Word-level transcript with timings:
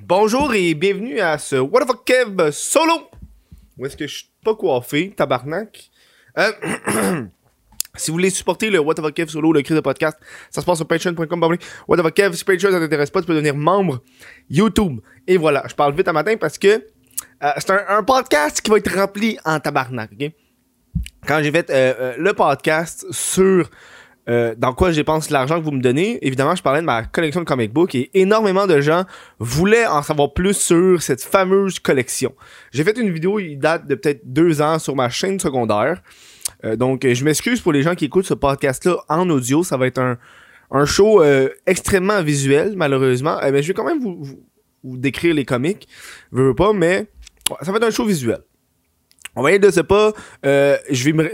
Bonjour 0.00 0.54
et 0.54 0.74
bienvenue 0.74 1.20
à 1.20 1.38
ce 1.38 1.56
What 1.56 1.82
the 1.82 1.86
fuck 1.86 2.04
Kev 2.04 2.50
solo. 2.50 3.10
Où 3.76 3.86
est-ce 3.86 3.96
que 3.96 4.06
je 4.06 4.16
suis 4.16 4.30
pas 4.44 4.54
coiffé, 4.54 5.10
tabarnak? 5.10 5.90
Euh, 6.38 6.52
si 7.96 8.10
vous 8.10 8.14
voulez 8.14 8.30
supporter 8.30 8.70
le 8.70 8.78
What 8.78 8.94
the 8.94 9.00
fuck 9.00 9.14
Kev 9.14 9.28
solo, 9.28 9.52
le 9.52 9.62
cri 9.62 9.74
de 9.74 9.80
podcast, 9.80 10.18
ça 10.50 10.60
se 10.60 10.66
passe 10.66 10.78
sur 10.78 10.86
patreon.com. 10.86 11.42
What 11.88 11.96
the 11.96 12.02
fuck 12.02 12.14
Kev, 12.14 12.34
si 12.34 12.44
Patreon 12.44 12.72
ça 12.72 12.78
t'intéresse 12.78 13.10
pas, 13.10 13.20
tu 13.20 13.26
peux 13.26 13.34
devenir 13.34 13.54
membre 13.54 14.02
YouTube. 14.48 15.00
Et 15.26 15.36
voilà, 15.36 15.64
je 15.68 15.74
parle 15.74 15.94
vite 15.94 16.08
à 16.08 16.12
matin 16.12 16.36
parce 16.38 16.56
que 16.56 16.68
euh, 16.68 17.50
c'est 17.58 17.70
un, 17.70 18.02
podcast 18.02 18.60
qui 18.60 18.70
va 18.70 18.78
être 18.78 18.94
rempli 18.94 19.38
en 19.44 19.60
tabarnak? 19.60 20.10
Quand 21.26 21.42
j'ai 21.42 21.50
fait 21.50 21.68
euh, 21.70 22.14
le 22.18 22.32
podcast 22.32 23.04
sur 23.10 23.68
euh, 24.28 24.54
dans 24.56 24.72
quoi 24.72 24.90
je 24.90 24.96
dépense 24.96 25.30
l'argent 25.30 25.58
que 25.58 25.64
vous 25.64 25.70
me 25.70 25.80
donnez? 25.80 26.18
Évidemment, 26.26 26.54
je 26.56 26.62
parlais 26.62 26.80
de 26.80 26.86
ma 26.86 27.04
collection 27.04 27.40
de 27.40 27.46
comic 27.46 27.72
book 27.72 27.94
et 27.94 28.10
énormément 28.14 28.66
de 28.66 28.80
gens 28.80 29.04
voulaient 29.38 29.86
en 29.86 30.02
savoir 30.02 30.32
plus 30.32 30.54
sur 30.54 31.00
cette 31.02 31.22
fameuse 31.22 31.78
collection. 31.78 32.34
J'ai 32.72 32.84
fait 32.84 32.98
une 32.98 33.10
vidéo, 33.10 33.38
il 33.38 33.58
date 33.58 33.86
de 33.86 33.94
peut-être 33.94 34.22
deux 34.24 34.60
ans 34.60 34.78
sur 34.78 34.96
ma 34.96 35.08
chaîne 35.08 35.38
secondaire. 35.38 36.02
Euh, 36.64 36.76
donc, 36.76 37.06
je 37.06 37.24
m'excuse 37.24 37.60
pour 37.60 37.72
les 37.72 37.82
gens 37.82 37.94
qui 37.94 38.04
écoutent 38.06 38.26
ce 38.26 38.34
podcast-là 38.34 38.96
en 39.08 39.28
audio. 39.30 39.62
Ça 39.62 39.76
va 39.76 39.86
être 39.86 39.98
un, 39.98 40.18
un 40.70 40.84
show 40.84 41.22
euh, 41.22 41.48
extrêmement 41.66 42.22
visuel, 42.22 42.74
malheureusement. 42.76 43.38
Euh, 43.42 43.50
mais 43.52 43.62
je 43.62 43.68
vais 43.68 43.74
quand 43.74 43.84
même 43.84 44.00
vous, 44.00 44.18
vous, 44.22 44.42
vous 44.82 44.96
décrire 44.96 45.34
les 45.34 45.44
comics. 45.44 45.86
Je 46.32 46.38
veux 46.38 46.54
pas, 46.54 46.72
mais 46.72 47.06
ça 47.62 47.70
va 47.70 47.78
être 47.78 47.84
un 47.84 47.90
show 47.90 48.04
visuel. 48.04 48.38
On 49.36 49.42
va 49.42 49.50
y 49.50 49.54
aller 49.54 49.66
de 49.66 49.70
ce 49.70 49.80
pas. 49.80 50.12
Euh, 50.46 50.78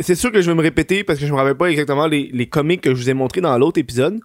c'est 0.00 0.16
sûr 0.16 0.32
que 0.32 0.42
je 0.42 0.50
vais 0.50 0.56
me 0.56 0.60
répéter 0.60 1.04
parce 1.04 1.20
que 1.20 1.26
je 1.26 1.32
me 1.32 1.36
rappelle 1.36 1.54
pas 1.54 1.70
exactement 1.70 2.08
les, 2.08 2.48
comics 2.48 2.80
que 2.80 2.90
je 2.90 3.00
vous 3.00 3.08
ai 3.08 3.14
montrés 3.14 3.40
dans 3.40 3.56
l'autre 3.56 3.78
épisode. 3.78 4.20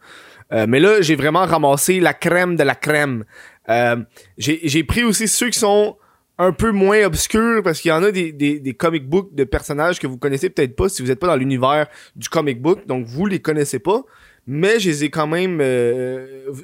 Euh, 0.52 0.66
mais 0.68 0.80
là, 0.80 1.02
j'ai 1.02 1.16
vraiment 1.16 1.46
ramassé 1.46 2.00
la 2.00 2.14
crème 2.14 2.56
de 2.56 2.64
la 2.64 2.74
crème. 2.74 3.24
Euh, 3.70 3.98
j'ai 4.38 4.84
pris 4.84 5.04
aussi 5.04 5.28
ceux 5.28 5.50
qui 5.50 5.60
sont 5.60 5.96
un 6.40 6.52
peu 6.52 6.72
moins 6.72 7.04
obscurs 7.06 7.62
parce 7.64 7.80
qu'il 7.80 7.90
y 7.90 7.94
en 7.94 8.04
a 8.04 8.12
des, 8.12 8.32
des, 8.32 8.60
des 8.60 8.74
comic 8.74 9.08
books 9.08 9.34
de 9.36 9.44
personnages 9.44 10.00
que 10.00 10.08
vous 10.08 10.18
connaissez 10.18 10.50
peut-être 10.50 10.76
pas 10.76 10.90
si 10.90 11.02
vous 11.04 11.12
êtes 11.12 11.20
pas 11.20 11.28
dans 11.28 11.36
l'univers 11.36 11.88
du 12.16 12.30
comic 12.30 12.60
book. 12.60 12.88
Donc 12.88 13.06
vous 13.06 13.28
les 13.28 13.40
connaissez 13.40 13.80
pas. 13.80 14.02
Mais 14.48 14.80
je 14.80 14.90
les 14.90 15.04
ai 15.04 15.10
quand 15.12 15.28
même... 15.28 15.62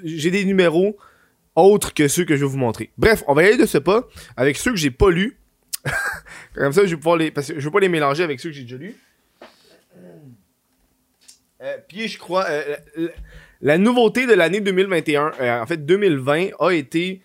j'ai 0.03 0.31
des 0.31 0.45
numéros 0.45 0.97
autres 1.55 1.93
que 1.93 2.07
ceux 2.07 2.25
que 2.25 2.35
je 2.35 2.45
vais 2.45 2.49
vous 2.49 2.57
montrer. 2.57 2.91
Bref, 2.97 3.23
on 3.27 3.33
va 3.33 3.43
y 3.43 3.47
aller 3.47 3.57
de 3.57 3.65
ce 3.65 3.77
pas 3.77 4.07
avec 4.35 4.57
ceux 4.57 4.71
que 4.71 4.77
j'ai 4.77 4.89
pas 4.89 5.11
lus. 5.11 5.37
Comme 6.55 6.73
ça, 6.73 6.85
je 6.85 6.91
vais 6.91 6.97
pouvoir 6.97 7.17
les. 7.17 7.31
Parce 7.31 7.47
que 7.47 7.59
je 7.59 7.65
veux 7.65 7.71
pas 7.71 7.79
les 7.79 7.89
mélanger 7.89 8.23
avec 8.23 8.39
ceux 8.39 8.49
que 8.49 8.55
j'ai 8.55 8.63
déjà 8.63 8.77
lus. 8.77 8.95
Euh, 11.61 11.77
puis 11.87 12.07
je 12.07 12.17
crois. 12.17 12.45
euh, 12.49 13.07
la, 13.61 13.77
nouveauté 13.77 14.25
de 14.25 14.33
l'année 14.33 14.59
2021, 14.59 15.31
euh, 15.39 15.61
en 15.61 15.65
fait 15.65 15.85
2020, 15.85 16.49
a 16.59 16.71
été 16.71 17.21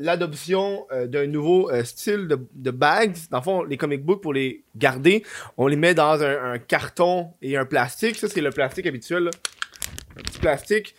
l'adoption 0.00 0.84
d'un 1.06 1.28
nouveau 1.28 1.70
style 1.84 2.26
de, 2.26 2.70
bags. 2.72 3.16
Dans 3.30 3.38
le 3.38 3.42
fond, 3.44 3.62
les 3.62 3.76
comic 3.76 4.04
books, 4.04 4.20
pour 4.20 4.32
les 4.32 4.64
garder, 4.74 5.24
on 5.56 5.68
les 5.68 5.76
met 5.76 5.94
dans 5.94 6.20
un, 6.20 6.58
carton 6.58 7.28
et 7.40 7.56
un 7.56 7.64
plastique. 7.64 8.16
Ça, 8.16 8.28
c'est 8.28 8.40
le 8.40 8.50
plastique 8.50 8.86
habituel. 8.86 9.30
Un 10.16 10.22
petit 10.22 10.40
plastique. 10.40 10.96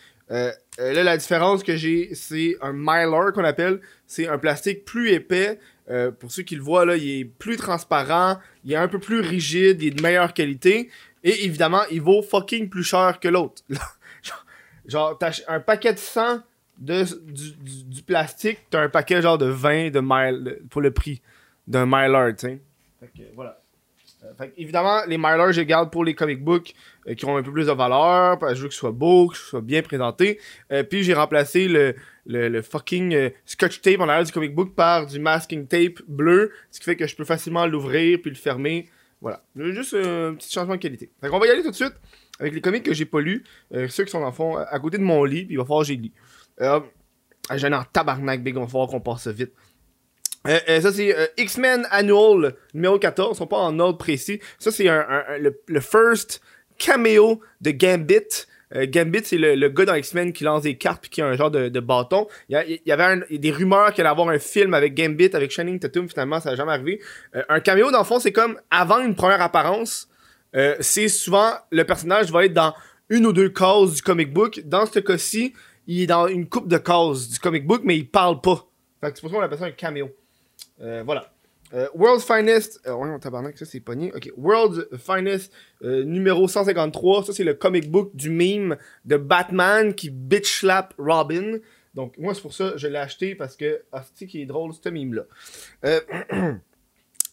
Euh, 0.80 0.92
là, 0.92 1.02
la 1.02 1.16
différence 1.16 1.62
que 1.62 1.76
j'ai, 1.76 2.14
c'est 2.14 2.56
un 2.60 2.72
mylar 2.72 3.32
qu'on 3.32 3.44
appelle. 3.44 3.80
C'est 4.06 4.26
un 4.26 4.38
plastique 4.38 4.84
plus 4.84 5.10
épais. 5.10 5.58
Euh, 5.90 6.10
pour 6.10 6.30
ceux 6.32 6.42
qui 6.42 6.56
le 6.56 6.62
voient, 6.62 6.84
là, 6.84 6.96
il 6.96 7.20
est 7.20 7.24
plus 7.24 7.56
transparent, 7.56 8.38
il 8.64 8.72
est 8.72 8.76
un 8.76 8.88
peu 8.88 8.98
plus 8.98 9.20
rigide, 9.20 9.82
il 9.82 9.88
est 9.88 9.90
de 9.90 10.02
meilleure 10.02 10.32
qualité. 10.32 10.90
Et 11.24 11.44
évidemment, 11.44 11.82
il 11.90 12.00
vaut 12.00 12.22
fucking 12.22 12.68
plus 12.68 12.84
cher 12.84 13.18
que 13.20 13.28
l'autre. 13.28 13.62
genre, 14.86 15.18
t'as 15.18 15.40
un 15.48 15.60
paquet 15.60 15.92
de 15.92 15.98
100 15.98 16.40
de, 16.78 17.04
du 17.84 18.02
plastique, 18.02 18.58
t'as 18.70 18.82
un 18.82 18.88
paquet 18.88 19.22
genre 19.22 19.38
de 19.38 19.46
20 19.46 19.90
de 19.90 20.00
mile, 20.02 20.60
pour 20.70 20.80
le 20.80 20.90
prix 20.90 21.20
d'un 21.66 21.86
mylar, 21.86 22.30
tu 22.30 22.46
sais. 22.46 22.60
Fait 23.00 23.08
que, 23.08 23.22
voilà. 23.34 23.61
Euh, 24.24 24.46
évidemment, 24.56 25.00
les 25.06 25.18
mylars, 25.18 25.52
je 25.52 25.60
les 25.60 25.66
garde 25.66 25.90
pour 25.90 26.04
les 26.04 26.14
comic 26.14 26.42
books 26.42 26.74
euh, 27.08 27.14
qui 27.14 27.24
ont 27.24 27.36
un 27.36 27.42
peu 27.42 27.52
plus 27.52 27.66
de 27.66 27.72
valeur, 27.72 28.38
je 28.54 28.62
veux 28.62 28.68
que 28.68 28.74
ce 28.74 28.80
soit 28.80 28.92
beau, 28.92 29.28
que 29.28 29.36
ce 29.36 29.44
soit 29.44 29.60
bien 29.60 29.82
présenté. 29.82 30.38
Euh, 30.70 30.82
puis 30.82 31.02
j'ai 31.02 31.14
remplacé 31.14 31.68
le, 31.68 32.62
fucking 32.62 33.30
scotch 33.44 33.80
tape 33.80 34.00
en 34.00 34.08
arrière 34.08 34.24
du 34.24 34.32
comic 34.32 34.54
book 34.54 34.74
par 34.74 35.06
du 35.06 35.18
masking 35.18 35.66
tape 35.66 36.02
bleu, 36.06 36.52
ce 36.70 36.78
qui 36.78 36.84
fait 36.84 36.96
que 36.96 37.06
je 37.06 37.16
peux 37.16 37.24
facilement 37.24 37.66
l'ouvrir 37.66 38.20
puis 38.20 38.30
le 38.30 38.36
fermer. 38.36 38.88
Voilà. 39.20 39.42
Juste 39.56 39.94
un 39.94 40.34
petit 40.34 40.52
changement 40.52 40.74
de 40.74 40.80
qualité. 40.80 41.10
Fait 41.20 41.28
qu'on 41.28 41.38
va 41.38 41.46
y 41.46 41.50
aller 41.50 41.62
tout 41.62 41.70
de 41.70 41.76
suite 41.76 41.94
avec 42.40 42.54
les 42.54 42.60
comics 42.60 42.82
que 42.82 42.92
j'ai 42.92 43.04
pas 43.04 43.20
lus, 43.20 43.44
ceux 43.88 44.04
qui 44.04 44.10
sont 44.10 44.20
dans 44.20 44.26
le 44.26 44.32
fond 44.32 44.56
à 44.56 44.78
côté 44.80 44.98
de 44.98 45.02
mon 45.02 45.22
lit, 45.24 45.44
puis 45.44 45.54
il 45.54 45.58
va 45.58 45.64
falloir 45.64 45.82
que 45.82 45.88
j'ai 45.88 45.96
lis. 45.96 46.12
J'en 46.58 47.72
ai 47.72 47.74
en 47.74 47.84
tabarnak, 47.84 48.42
big, 48.42 48.54
il 48.54 48.60
va 48.60 48.66
falloir 48.66 48.88
qu'on 48.88 49.00
passe 49.00 49.28
vite. 49.28 49.52
Euh, 50.48 50.58
euh, 50.68 50.80
ça 50.80 50.92
c'est 50.92 51.16
euh, 51.16 51.26
X-Men 51.36 51.86
Annual 51.90 52.54
numéro 52.74 52.98
14, 52.98 53.36
ils 53.36 53.38
sont 53.38 53.46
pas 53.46 53.58
en 53.58 53.78
ordre 53.78 53.98
précis. 53.98 54.40
Ça 54.58 54.70
c'est 54.70 54.88
un, 54.88 55.00
un- 55.08 55.24
un- 55.28 55.38
le, 55.38 55.60
le 55.66 55.80
first 55.80 56.40
cameo 56.78 57.40
de 57.60 57.70
Gambit. 57.70 58.46
Euh, 58.74 58.86
Gambit 58.88 59.20
c'est 59.24 59.36
le, 59.38 59.54
le 59.54 59.68
gars 59.68 59.84
dans 59.84 59.94
X-Men 59.94 60.32
qui 60.32 60.44
lance 60.44 60.62
des 60.62 60.76
cartes 60.76 61.02
puis 61.02 61.10
qui 61.10 61.22
a 61.22 61.26
un 61.26 61.36
genre 61.36 61.50
de, 61.50 61.68
de 61.68 61.80
bâton. 61.80 62.26
Il 62.48 62.52
y, 62.54 62.56
a- 62.56 62.64
il 62.66 62.80
y 62.84 62.90
avait 62.92 63.20
il 63.30 63.34
y 63.36 63.38
a 63.38 63.40
des 63.40 63.50
rumeurs 63.52 63.92
qu'il 63.92 64.00
allait 64.02 64.10
avoir 64.10 64.28
un 64.30 64.38
film 64.38 64.74
avec 64.74 64.94
Gambit, 64.94 65.30
avec 65.34 65.50
Channing 65.50 65.78
Tatum, 65.78 66.08
finalement 66.08 66.40
ça 66.40 66.50
n'a 66.50 66.56
jamais 66.56 66.72
arrivé. 66.72 67.00
Euh, 67.36 67.42
un 67.48 67.60
cameo 67.60 67.90
dans 67.92 67.98
le 67.98 68.04
fond 68.04 68.18
c'est 68.18 68.32
comme 68.32 68.58
avant 68.70 68.98
une 69.00 69.14
première 69.14 69.42
apparence, 69.42 70.08
c'est 70.80 71.08
souvent 71.08 71.52
le 71.70 71.84
personnage 71.84 72.30
va 72.30 72.44
être 72.44 72.52
dans 72.52 72.74
une 73.08 73.26
ou 73.26 73.32
deux 73.32 73.48
cases 73.50 73.94
du 73.94 74.02
comic 74.02 74.32
book. 74.32 74.60
Dans 74.64 74.86
ce 74.86 74.98
cas-ci, 74.98 75.54
il 75.86 76.02
est 76.02 76.06
dans 76.06 76.26
une 76.26 76.48
coupe 76.48 76.68
de 76.68 76.78
cases 76.78 77.28
du 77.30 77.38
comic 77.38 77.66
book, 77.66 77.82
mais 77.84 77.96
il 77.96 78.08
parle 78.08 78.40
pas. 78.40 78.66
Fait 79.00 79.10
que 79.10 79.16
c'est 79.16 79.20
pour 79.22 79.30
ça 79.30 79.36
qu'on 79.36 79.42
appelle 79.42 79.58
ça 79.58 79.64
un 79.66 79.70
cameo. 79.72 80.10
Euh, 80.82 81.02
voilà. 81.04 81.32
Euh, 81.74 81.88
World's 81.94 82.24
Finest. 82.24 82.80
Euh, 82.86 82.92
ouais, 82.94 83.08
on 83.08 83.18
tabarnak, 83.18 83.56
ça 83.56 83.64
c'est 83.64 83.80
pogné. 83.80 84.12
Ok. 84.14 84.30
World's 84.36 84.86
Finest 84.98 85.52
numéro 85.82 86.48
153. 86.48 87.24
Ça 87.24 87.32
c'est 87.32 87.44
le 87.44 87.54
comic 87.54 87.90
book 87.90 88.14
du 88.14 88.30
meme 88.30 88.76
de 89.04 89.16
Batman 89.16 89.94
qui 89.94 90.10
bitch 90.10 90.60
slap 90.60 90.94
Robin. 90.98 91.58
Donc 91.94 92.16
moi 92.18 92.34
c'est 92.34 92.42
pour 92.42 92.52
ça 92.52 92.72
que 92.72 92.78
je 92.78 92.88
l'ai 92.88 92.98
acheté 92.98 93.34
parce 93.34 93.56
que 93.56 93.82
c'est 94.14 94.26
qui 94.26 94.42
est 94.42 94.46
drôle 94.46 94.72
ce 94.74 94.88
meme 94.88 95.14
là. 95.14 95.22
Euh, 95.84 96.00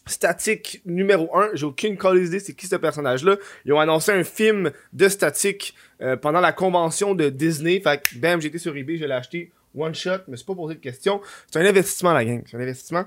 Static 0.06 0.82
numéro 0.86 1.36
1, 1.36 1.50
j'ai 1.54 1.66
aucune 1.66 1.96
idée 2.16 2.40
c'est 2.40 2.54
qui 2.54 2.66
ce 2.66 2.76
personnage-là. 2.76 3.36
Ils 3.64 3.72
ont 3.72 3.78
annoncé 3.78 4.10
un 4.10 4.24
film 4.24 4.72
de 4.92 5.08
Static 5.08 5.74
pendant 6.22 6.40
la 6.40 6.52
convention 6.52 7.14
de 7.14 7.28
Disney. 7.28 7.80
Fait 7.80 8.02
que 8.02 8.18
bam, 8.18 8.40
été 8.40 8.58
sur 8.58 8.74
eBay, 8.74 8.96
je 8.96 9.04
l'ai 9.04 9.12
acheté 9.12 9.52
one 9.76 9.94
shot, 9.94 10.18
me 10.28 10.36
suis 10.36 10.46
pas 10.46 10.54
posé 10.54 10.74
de 10.74 10.80
questions. 10.80 11.20
C'est 11.50 11.60
un 11.60 11.66
investissement 11.66 12.12
la 12.12 12.24
gang, 12.24 12.42
c'est 12.46 12.56
un 12.56 12.60
investissement. 12.60 13.04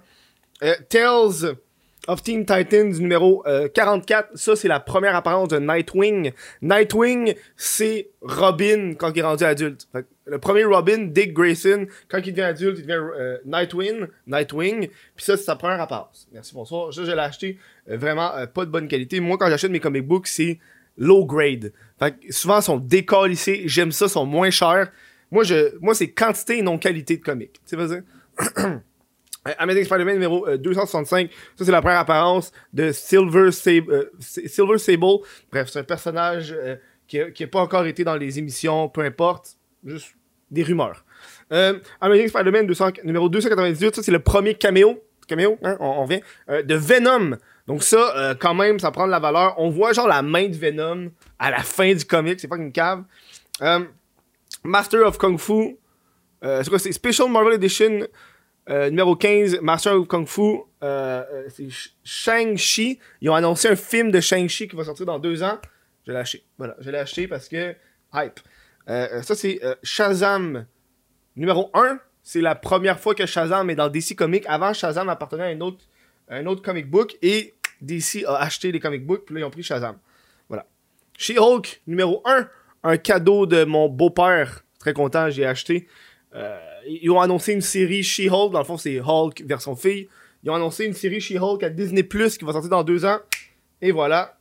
Euh, 0.62 0.76
Tales 0.90 1.56
of 2.08 2.22
Teen 2.22 2.46
Titans 2.46 3.00
numéro 3.00 3.44
euh, 3.48 3.68
44, 3.70 4.38
ça 4.38 4.56
c'est 4.56 4.68
la 4.68 4.80
première 4.80 5.16
apparence 5.16 5.50
de 5.50 5.58
Nightwing. 5.58 6.32
Nightwing, 6.62 7.36
c'est 7.56 8.10
Robin 8.22 8.94
quand 8.98 9.12
il 9.16 9.20
est 9.20 9.24
rendu 9.24 9.44
adulte. 9.44 9.88
Le 10.26 10.38
premier 10.38 10.64
Robin, 10.66 11.06
Dick 11.10 11.34
Grayson, 11.34 11.88
quand 12.08 12.20
il 12.26 12.32
devient 12.32 12.44
adulte, 12.44 12.80
il 12.80 12.86
devient 12.86 13.02
euh, 13.18 13.38
Nightwing, 13.46 14.08
Nightwing. 14.28 14.88
Puis 15.16 15.26
ça 15.26 15.38
c'est 15.38 15.44
sa 15.44 15.56
première 15.56 15.82
apparence. 15.82 16.28
Merci 16.34 16.54
bonsoir. 16.54 16.94
Ça 16.94 17.04
je 17.04 17.12
l'ai 17.12 17.20
acheté 17.20 17.58
euh, 17.90 17.98
vraiment 17.98 18.34
euh, 18.36 18.48
pas 18.48 18.66
de 18.66 18.72
bonne 18.72 18.88
qualité. 18.88 19.20
Moi 19.20 19.38
quand 19.38 19.50
j'achète 19.50 19.72
mes 19.72 19.80
comic 19.80 20.06
books, 20.06 20.28
c'est 20.28 20.60
low 20.98 21.26
grade. 21.26 21.72
Fait 22.00 22.16
souvent 22.30 22.60
ils 22.60 22.64
sont 22.64 22.78
décalissés, 22.78 23.64
j'aime 23.66 23.92
ça, 23.92 24.06
ils 24.06 24.10
sont 24.10 24.26
moins 24.26 24.50
chers. 24.50 24.92
Moi 25.32 25.44
moi 25.82 25.96
c'est 25.96 26.10
quantité 26.10 26.60
et 26.60 26.62
non 26.62 26.78
qualité 26.78 27.18
de 27.18 27.24
comics. 27.24 27.62
Tu 27.66 27.78
sais? 27.78 28.04
Euh, 28.42 28.80
Amazing 29.58 29.84
Spider-Man 29.86 30.14
numéro 30.16 30.48
euh, 30.48 30.58
265. 30.58 31.30
Ça, 31.58 31.66
c'est 31.66 31.72
la 31.72 31.82
première 31.82 32.00
apparence 32.00 32.52
de 32.72 32.92
Silver, 32.92 33.50
euh, 33.68 34.10
Sable. 34.22 35.20
Bref, 35.52 35.70
c'est 35.70 35.80
un 35.80 35.84
personnage 35.84 36.54
euh, 36.58 36.76
qui, 37.08 37.20
a, 37.20 37.32
qui 37.32 37.44
a 37.44 37.48
pas 37.48 37.60
encore 37.60 37.86
été 37.86 38.04
dans 38.04 38.16
les 38.16 38.40
émissions, 38.40 38.88
peu 38.90 39.02
importe. 39.02 39.58
Juste 39.86 40.16
des 40.50 40.64
rumeurs. 40.64 41.04
Euh, 41.52 41.80
Amazing 42.00 42.28
Spider-Man 42.30 42.68
200 42.68 42.92
numéro 43.04 43.28
298. 43.28 43.96
Ça, 43.96 44.04
c'est 44.04 44.12
le 44.12 44.20
premier 44.20 44.54
caméo. 44.56 45.04
Caméo, 45.28 45.58
hein, 45.64 45.78
on, 45.80 45.88
on 46.02 46.06
vient. 46.06 46.20
euh, 46.50 46.62
de 46.64 46.76
Venom. 46.76 47.38
Donc 47.66 47.82
ça, 47.84 48.14
euh, 48.18 48.36
quand 48.38 48.54
même, 48.54 48.78
ça 48.80 48.92
prend 48.92 49.06
de 49.06 49.12
la 49.12 49.20
valeur. 49.20 49.56
On 49.58 49.70
voit 49.70 49.94
genre 49.94 50.08
la 50.08 50.22
main 50.22 50.48
de 50.50 50.56
Venom 50.56 51.12
à 51.40 51.50
la 51.50 51.60
fin 51.60 51.94
du 51.94 52.06
comic. 52.06 52.40
C'est 52.40 52.48
pas 52.50 52.58
une 52.58 52.72
cave. 52.72 53.04
Euh, 53.62 53.80
Master 54.64 55.06
of 55.08 55.18
Kung 55.18 55.38
Fu. 55.40 55.78
Euh, 56.44 56.62
c'est 56.64 56.70
quoi? 56.70 56.78
C'est 56.80 56.92
Special 56.92 57.30
Marvel 57.30 57.54
Edition 57.54 58.06
euh, 58.70 58.90
numéro 58.90 59.16
15, 59.16 59.60
Master 59.62 60.00
of 60.00 60.08
Kung 60.08 60.26
Fu, 60.28 60.42
euh, 60.42 60.58
euh, 60.82 61.44
c'est 61.50 61.68
Sh- 61.68 61.92
Shang-Chi. 62.04 63.00
Ils 63.22 63.30
ont 63.30 63.36
annoncé 63.36 63.68
un 63.68 63.76
film 63.76 64.12
de 64.12 64.20
Shang-Chi 64.20 64.68
qui 64.68 64.76
va 64.76 64.84
sortir 64.84 65.06
dans 65.06 65.20
deux 65.20 65.44
ans. 65.44 65.60
Je 66.06 66.12
l'ai 66.12 66.18
acheté. 66.18 66.44
Voilà, 66.58 66.76
je 66.80 66.90
l'ai 66.92 66.98
acheté 66.98 67.28
parce 67.28 67.48
que 67.48 67.76
hype. 68.14 68.40
Ça, 68.88 69.36
c'est 69.36 69.60
Shazam 69.82 70.66
numéro 71.36 71.70
1. 71.74 72.00
C'est 72.22 72.42
la 72.42 72.56
première 72.56 73.00
fois 73.00 73.16
que 73.16 73.26
Shazam 73.26 73.70
est 73.70 73.76
dans 73.76 73.90
DC 73.90 74.16
Comics. 74.16 74.46
Avant, 74.48 74.74
Shazam 74.74 75.10
appartenait 75.10 75.44
à 75.44 75.48
un 75.48 75.62
autre, 75.62 75.86
un 76.30 76.46
autre 76.46 76.62
comic 76.62 76.90
book 76.90 77.18
et 77.22 77.54
DC 77.82 78.24
a 78.28 78.36
acheté 78.38 78.72
les 78.72 78.80
comic 78.80 79.06
books, 79.06 79.26
puis 79.26 79.36
là, 79.36 79.42
ils 79.42 79.44
ont 79.44 79.50
pris 79.50 79.64
Shazam. 79.64 79.98
Voilà. 80.48 80.66
She-Hulk 81.18 81.82
numéro 81.88 82.22
1. 82.26 82.48
Un 82.84 82.98
cadeau 82.98 83.46
de 83.46 83.64
mon 83.64 83.88
beau-père. 83.88 84.64
Très 84.80 84.94
content, 84.94 85.30
j'ai 85.30 85.46
acheté. 85.46 85.88
Euh, 86.36 86.60
ils 86.88 87.10
ont 87.10 87.22
annoncé 87.22 87.54
une 87.54 87.62
série 87.62 88.04
She-Hulk, 88.04 88.52
dans 88.52 88.60
le 88.60 88.66
fond 88.66 88.78
c'est 88.78 89.00
Hulk 89.00 89.44
version 89.46 89.76
fille. 89.76 90.08
Ils 90.44 90.50
ont 90.50 90.56
annoncé 90.56 90.86
une 90.86 90.94
série 90.94 91.22
She-Hulk 91.22 91.64
à 91.64 91.70
Disney 91.70 92.04
Plus 92.04 92.38
qui 92.38 92.46
va 92.46 92.52
sortir 92.52 92.70
dans 92.70 92.84
deux 92.84 93.06
ans. 93.06 93.20
Et 93.82 93.92
voilà. 93.92 94.38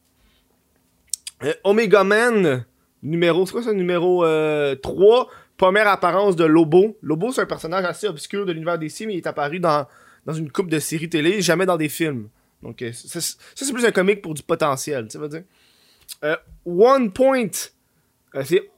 Euh, 1.44 1.52
Omega 1.64 2.04
Man, 2.04 2.64
numéro, 3.02 3.46
c'est 3.46 3.52
quoi 3.52 3.62
ça, 3.62 3.72
numéro 3.72 4.24
3, 4.24 5.28
première 5.56 5.88
apparence 5.88 6.36
de 6.36 6.44
Lobo. 6.44 6.96
Lobo, 7.02 7.32
c'est 7.32 7.42
un 7.42 7.46
personnage 7.46 7.84
assez 7.84 8.06
obscur 8.06 8.46
de 8.46 8.52
l'univers 8.52 8.78
DC, 8.78 9.02
mais 9.06 9.14
il 9.14 9.18
est 9.18 9.26
apparu 9.26 9.60
dans, 9.60 9.86
dans 10.26 10.32
une 10.32 10.50
coupe 10.50 10.70
de 10.70 10.78
séries 10.78 11.08
télé, 11.08 11.40
jamais 11.40 11.66
dans 11.66 11.76
des 11.76 11.88
films. 11.88 12.28
Donc, 12.62 12.84
ça, 12.92 13.20
c'est 13.54 13.72
plus 13.72 13.84
un 13.84 13.90
comic 13.90 14.22
pour 14.22 14.34
du 14.34 14.42
potentiel, 14.42 15.08
tu 15.08 15.18
veux 15.18 15.28
dire. 15.28 15.42
One 16.64 17.12
Point, 17.12 17.50
c'est 18.44 18.70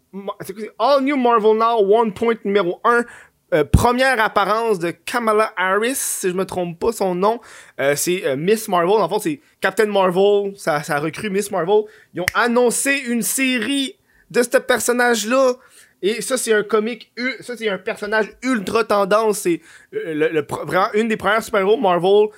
All 0.78 1.02
New 1.02 1.16
Marvel 1.16 1.56
Now, 1.56 1.80
One 1.80 2.12
Point 2.12 2.36
numéro 2.44 2.80
1. 2.84 3.04
Euh, 3.52 3.62
première 3.62 4.20
apparence 4.20 4.78
de 4.78 4.90
Kamala 4.90 5.52
Harris, 5.56 5.96
si 5.96 6.30
je 6.30 6.34
me 6.34 6.44
trompe 6.44 6.78
pas 6.78 6.92
son 6.92 7.14
nom. 7.14 7.40
Euh, 7.78 7.94
c'est 7.94 8.24
euh, 8.24 8.36
Miss 8.36 8.68
Marvel. 8.68 9.00
En 9.00 9.08
fait, 9.08 9.20
c'est 9.20 9.40
Captain 9.60 9.86
Marvel. 9.86 10.54
Ça, 10.56 10.82
ça 10.82 10.98
recrue 10.98 11.30
Miss 11.30 11.50
Marvel. 11.50 11.82
Ils 12.14 12.22
ont 12.22 12.26
annoncé 12.34 13.02
une 13.06 13.22
série 13.22 13.96
de 14.30 14.42
ce 14.42 14.58
personnage-là. 14.58 15.54
Et 16.02 16.20
ça, 16.20 16.36
c'est 16.36 16.52
un 16.52 16.62
comique, 16.62 17.12
ça, 17.40 17.56
c'est 17.56 17.68
un 17.68 17.78
personnage 17.78 18.26
ultra 18.42 18.84
tendance. 18.84 19.38
C'est 19.38 19.62
vraiment 19.92 20.88
une 20.92 21.08
des 21.08 21.16
premières 21.16 21.42
super-héros 21.42 21.78
Marvel, 21.78 22.28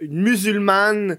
une 0.00 0.22
musulmane 0.22 1.18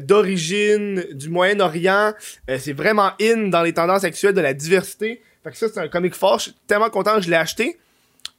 d'origine 0.00 1.04
du 1.12 1.28
Moyen-Orient. 1.28 2.14
c'est 2.48 2.72
vraiment 2.72 3.10
in 3.20 3.48
dans 3.48 3.62
les 3.62 3.74
tendances 3.74 4.04
actuelles 4.04 4.32
de 4.32 4.40
la 4.40 4.54
diversité. 4.54 5.20
Fait 5.44 5.50
que 5.50 5.56
ça, 5.58 5.66
c'est 5.68 5.80
un 5.80 5.88
comic 5.88 6.14
fort. 6.14 6.38
Je 6.38 6.44
suis 6.44 6.54
tellement 6.66 6.88
content 6.88 7.16
que 7.16 7.22
je 7.22 7.28
l'ai 7.28 7.36
acheté. 7.36 7.76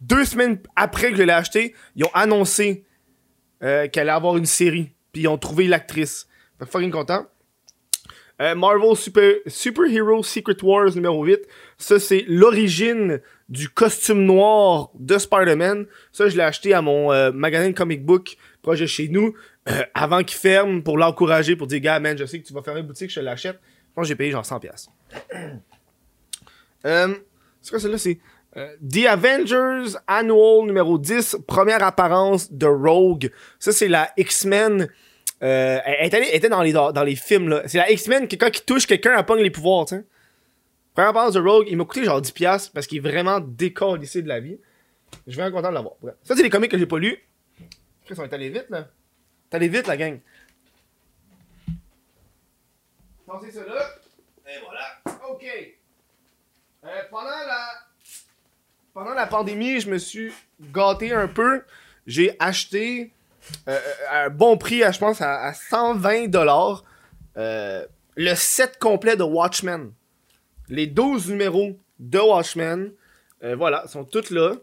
Deux 0.03 0.25
semaines 0.25 0.59
après 0.75 1.11
que 1.11 1.17
je 1.17 1.23
l'ai 1.23 1.31
acheté, 1.31 1.73
ils 1.95 2.03
ont 2.03 2.11
annoncé 2.13 2.85
euh, 3.63 3.87
qu'elle 3.87 4.09
allait 4.09 4.17
avoir 4.17 4.35
une 4.35 4.45
série. 4.45 4.91
Puis 5.13 5.23
ils 5.23 5.27
ont 5.29 5.37
trouvé 5.37 5.65
l'actrice. 5.67 6.27
Fait 6.59 6.65
fucking 6.65 6.91
content. 6.91 7.25
Euh, 8.41 8.53
Marvel 8.53 8.97
Super, 8.97 9.35
Super 9.47 9.85
Hero 9.85 10.21
Secret 10.21 10.61
Wars 10.61 10.93
numéro 10.95 11.23
8. 11.23 11.39
Ça, 11.77 11.99
c'est 11.99 12.25
l'origine 12.27 13.21
du 13.47 13.69
costume 13.69 14.25
noir 14.25 14.89
de 14.99 15.17
Spider-Man. 15.17 15.85
Ça, 16.11 16.27
je 16.27 16.35
l'ai 16.35 16.43
acheté 16.43 16.73
à 16.73 16.81
mon 16.81 17.13
euh, 17.13 17.31
magasin 17.31 17.71
comic 17.71 18.05
book 18.05 18.35
proche 18.61 18.81
de 18.81 18.85
chez 18.85 19.07
nous. 19.07 19.33
avant 19.93 20.23
qu'il 20.23 20.37
ferme 20.37 20.83
pour 20.83 20.97
l'encourager, 20.97 21.55
pour 21.55 21.67
dire, 21.67 21.79
gars, 21.79 22.01
man, 22.01 22.17
je 22.17 22.25
sais 22.25 22.41
que 22.41 22.45
tu 22.45 22.53
vas 22.53 22.61
fermer 22.61 22.81
la 22.81 22.87
boutique, 22.87 23.09
je 23.09 23.15
te 23.15 23.19
l'achète. 23.21 23.57
Je 23.61 23.93
pense 23.95 24.03
que 24.03 24.07
j'ai 24.09 24.15
payé 24.15 24.31
genre 24.31 24.43
100$. 24.43 24.89
Euh, 26.85 27.15
c'est 27.61 27.69
quoi 27.69 27.79
celle-là? 27.79 27.97
C'est 27.97 28.19
euh, 28.55 28.75
The 28.87 29.05
Avengers 29.07 29.97
Annual 30.07 30.65
numéro 30.65 30.97
10, 30.97 31.37
première 31.47 31.83
apparence 31.83 32.51
de 32.51 32.67
Rogue. 32.67 33.31
Ça, 33.59 33.71
c'est 33.71 33.87
la 33.87 34.11
X-Men. 34.17 34.89
Euh, 35.41 35.79
elle, 35.85 36.07
était, 36.07 36.49
dans, 36.49 36.61
les, 36.61 37.15
films, 37.15 37.49
là. 37.49 37.63
C'est 37.67 37.79
la 37.79 37.91
X-Men, 37.91 38.27
quelqu'un 38.27 38.51
qui 38.51 38.63
touche 38.63 38.85
quelqu'un, 38.85 39.13
à 39.13 39.23
pogne 39.23 39.41
les 39.41 39.51
pouvoirs, 39.51 39.85
tu. 39.85 40.05
Première 40.93 41.09
apparence 41.09 41.33
de 41.33 41.39
Rogue, 41.39 41.67
il 41.69 41.77
m'a 41.77 41.85
coûté 41.85 42.03
genre 42.03 42.21
10$ 42.21 42.71
parce 42.71 42.85
qu'il 42.85 42.99
est 42.99 43.01
vraiment 43.01 43.39
ici 44.01 44.21
de 44.21 44.27
la 44.27 44.39
vie. 44.39 44.59
Je 45.25 45.31
suis 45.31 45.41
vraiment 45.41 45.57
content 45.57 45.69
de 45.69 45.75
l'avoir. 45.75 45.95
Ça, 46.23 46.35
c'est 46.35 46.43
les 46.43 46.49
comics 46.49 46.69
que 46.69 46.77
j'ai 46.77 46.85
pas 46.85 46.99
lus. 46.99 47.17
Ils 48.09 48.15
sont 48.15 48.31
allés 48.31 48.49
vite, 48.49 48.67
là. 48.69 48.87
T'es 49.49 49.57
allé 49.57 49.67
vite, 49.67 49.87
la 49.87 49.97
gang. 49.97 50.19
Pensez 53.25 53.59
là. 53.59 53.89
Et 54.47 54.59
voilà. 54.63 55.29
OK. 55.31 55.45
Euh, 56.83 57.01
pendant 57.09 57.29
la 57.29 57.82
pendant 58.93 59.13
la 59.13 59.25
pandémie, 59.25 59.79
je 59.79 59.89
me 59.89 59.97
suis 59.97 60.31
gâté 60.73 61.11
un 61.11 61.27
peu. 61.27 61.63
J'ai 62.05 62.35
acheté 62.39 63.11
euh, 63.67 63.79
à 64.09 64.25
un 64.25 64.29
bon 64.29 64.57
prix, 64.57 64.83
je 64.91 64.99
pense 64.99 65.21
à, 65.21 65.53
120 65.53 66.27
dollars, 66.27 66.83
euh, 67.37 67.85
le 68.15 68.35
set 68.35 68.77
complet 68.79 69.15
de 69.15 69.23
Watchmen. 69.23 69.91
Les 70.69 70.87
12 70.87 71.29
numéros 71.29 71.77
de 71.99 72.19
Watchmen, 72.19 72.91
voilà, 73.57 73.85
sont 73.87 74.05
tous 74.05 74.29
là. 74.29 74.53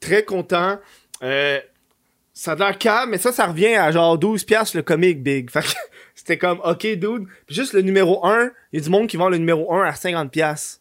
Très 0.00 0.24
content. 0.24 0.80
ça 1.20 2.52
a 2.52 2.54
l'air 2.56 2.78
calme, 2.78 3.10
mais 3.10 3.18
ça, 3.18 3.32
ça 3.32 3.46
revient 3.46 3.76
à 3.76 3.92
genre 3.92 4.18
12 4.18 4.44
pièces 4.44 4.74
le 4.74 4.82
comic 4.82 5.22
big. 5.22 5.50
c'était 6.14 6.38
comme, 6.38 6.60
ok, 6.64 6.86
dude. 6.96 7.28
juste 7.48 7.74
le 7.74 7.82
numéro 7.82 8.26
1, 8.26 8.50
il 8.72 8.78
y 8.78 8.82
a 8.82 8.84
du 8.84 8.90
monde 8.90 9.06
qui 9.06 9.16
vend 9.16 9.28
le 9.28 9.38
numéro 9.38 9.72
1 9.72 9.84
à 9.84 9.94
50 9.94 10.32
pièces. 10.32 10.80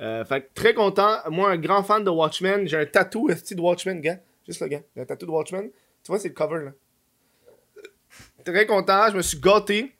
Euh, 0.00 0.24
fait 0.24 0.52
très 0.54 0.74
content. 0.74 1.18
Moi, 1.30 1.50
un 1.50 1.56
grand 1.56 1.82
fan 1.82 2.02
de 2.04 2.10
Watchmen. 2.10 2.66
J'ai 2.66 2.76
un 2.76 2.86
tatou 2.86 3.28
de 3.28 3.60
Watchmen, 3.60 4.00
gars. 4.00 4.18
Juste 4.46 4.60
le 4.60 4.68
gars. 4.68 4.82
J'ai 4.94 5.02
un 5.02 5.06
tatou 5.06 5.26
de 5.26 5.30
Watchmen. 5.30 5.70
Tu 6.02 6.08
vois, 6.08 6.18
c'est 6.18 6.28
le 6.28 6.34
cover, 6.34 6.64
là. 6.64 6.72
Très 8.44 8.66
content. 8.66 9.10
Je 9.10 9.16
me 9.16 9.22
suis 9.22 9.38
gâté. 9.38 9.94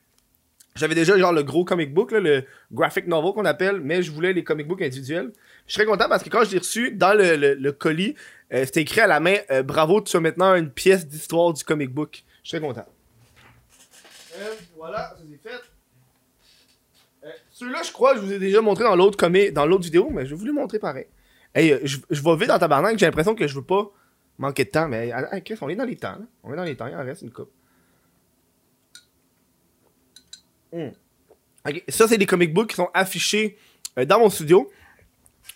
J'avais 0.76 0.96
déjà 0.96 1.16
genre 1.16 1.32
le 1.32 1.44
gros 1.44 1.64
comic 1.64 1.94
book, 1.94 2.10
le 2.10 2.44
graphic 2.72 3.06
novel 3.06 3.32
qu'on 3.32 3.44
appelle, 3.44 3.80
mais 3.80 4.02
je 4.02 4.10
voulais 4.10 4.32
les 4.32 4.42
comic 4.42 4.66
books 4.66 4.82
individuels. 4.82 5.30
Je 5.66 5.72
suis 5.72 5.78
très 5.78 5.86
content 5.86 6.08
parce 6.08 6.24
que 6.24 6.28
quand 6.28 6.42
je 6.42 6.50
l'ai 6.50 6.58
reçu, 6.58 6.90
dans 6.90 7.14
le, 7.16 7.70
colis, 7.70 8.16
euh, 8.52 8.64
c'était 8.64 8.82
écrit 8.82 9.00
à 9.00 9.06
la 9.06 9.20
main 9.20 9.36
euh, 9.52 9.62
Bravo, 9.62 10.00
tu 10.00 10.16
as 10.16 10.20
maintenant 10.20 10.56
une 10.56 10.70
pièce 10.70 11.06
d'histoire 11.06 11.52
du 11.52 11.62
comic 11.62 11.90
book. 11.90 12.24
Je 12.42 12.48
suis 12.48 12.58
très 12.58 12.66
content. 12.66 12.86
voilà, 14.76 15.14
ça 15.16 15.22
c'est 15.30 15.48
fait. 15.48 15.73
Celui-là, 17.54 17.82
je 17.84 17.92
crois 17.92 18.16
je 18.16 18.20
vous 18.20 18.32
ai 18.32 18.40
déjà 18.40 18.60
montré 18.60 18.82
dans 18.82 18.96
l'autre 18.96 19.16
dans 19.52 19.64
l'autre 19.64 19.84
vidéo, 19.84 20.10
mais 20.10 20.26
je 20.26 20.30
vais 20.30 20.36
vous 20.36 20.44
le 20.44 20.52
montrer 20.52 20.80
pareil. 20.80 21.06
Hey, 21.54 21.70
euh, 21.70 21.78
je, 21.84 21.98
je 22.10 22.20
vais 22.20 22.36
vite 22.36 22.48
dans 22.48 22.58
tabarnak, 22.58 22.98
j'ai 22.98 23.06
l'impression 23.06 23.36
que 23.36 23.46
je 23.46 23.54
veux 23.54 23.62
pas 23.62 23.92
manquer 24.38 24.64
de 24.64 24.70
temps, 24.70 24.88
mais 24.88 25.12
Chris, 25.44 25.56
on 25.60 25.68
est 25.68 25.76
dans 25.76 25.84
les 25.84 25.94
temps. 25.94 26.16
Là. 26.18 26.26
On 26.42 26.52
est 26.52 26.56
dans 26.56 26.64
les 26.64 26.76
temps, 26.76 26.88
il 26.88 26.96
en 26.96 27.04
reste 27.04 27.22
une 27.22 27.30
coupe. 27.30 27.52
Hmm. 30.72 30.88
Ça, 31.88 32.08
c'est 32.08 32.18
des 32.18 32.26
comic 32.26 32.52
books 32.52 32.70
qui 32.70 32.74
sont 32.74 32.90
affichés 32.92 33.56
euh, 34.00 34.04
dans 34.04 34.18
mon 34.18 34.30
studio. 34.30 34.68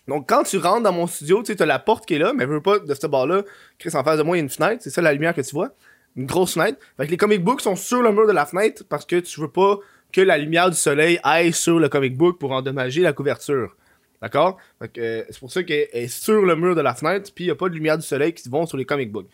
Donc, 0.06 0.28
quand 0.28 0.44
tu 0.44 0.56
rentres 0.58 0.84
dans 0.84 0.92
mon 0.92 1.08
studio, 1.08 1.40
tu 1.40 1.46
sais, 1.46 1.56
t'as 1.56 1.66
la 1.66 1.80
porte 1.80 2.06
qui 2.06 2.14
est 2.14 2.18
là, 2.18 2.32
mais 2.32 2.44
je 2.44 2.50
veux 2.50 2.62
pas 2.62 2.78
de 2.78 2.94
ce 2.94 3.08
bord-là. 3.08 3.42
Chris, 3.76 3.90
en 3.94 4.04
face 4.04 4.18
de 4.18 4.22
moi, 4.22 4.36
il 4.36 4.38
y 4.38 4.42
a 4.42 4.44
une 4.44 4.48
fenêtre. 4.48 4.84
C'est 4.84 4.90
ça 4.90 5.02
la 5.02 5.12
lumière 5.12 5.34
que 5.34 5.40
tu 5.40 5.50
vois. 5.52 5.74
Une 6.14 6.26
grosse 6.26 6.54
fenêtre. 6.54 6.78
Fait 6.96 7.06
que 7.06 7.10
les 7.10 7.16
comic 7.16 7.42
books 7.42 7.60
sont 7.60 7.74
sur 7.74 8.00
le 8.00 8.12
mur 8.12 8.28
de 8.28 8.32
la 8.32 8.46
fenêtre 8.46 8.84
parce 8.88 9.04
que 9.04 9.16
tu 9.16 9.40
veux 9.40 9.50
pas 9.50 9.80
que 10.12 10.20
la 10.20 10.38
lumière 10.38 10.70
du 10.70 10.76
soleil 10.76 11.20
aille 11.22 11.52
sur 11.52 11.78
le 11.78 11.88
comic 11.88 12.16
book 12.16 12.38
pour 12.38 12.52
endommager 12.52 13.02
la 13.02 13.12
couverture. 13.12 13.76
D'accord? 14.20 14.58
Euh, 14.82 15.24
c'est 15.28 15.38
pour 15.38 15.52
ça 15.52 15.62
qu'elle 15.62 15.88
est 15.92 16.08
sur 16.08 16.44
le 16.44 16.56
mur 16.56 16.74
de 16.74 16.80
la 16.80 16.94
fenêtre, 16.94 17.30
puis 17.34 17.44
il 17.44 17.46
n'y 17.48 17.52
a 17.52 17.54
pas 17.54 17.68
de 17.68 17.74
lumière 17.74 17.96
du 17.96 18.06
soleil 18.06 18.32
qui 18.32 18.48
vont 18.48 18.66
sur 18.66 18.76
les 18.76 18.84
comic 18.84 19.12
books. 19.12 19.28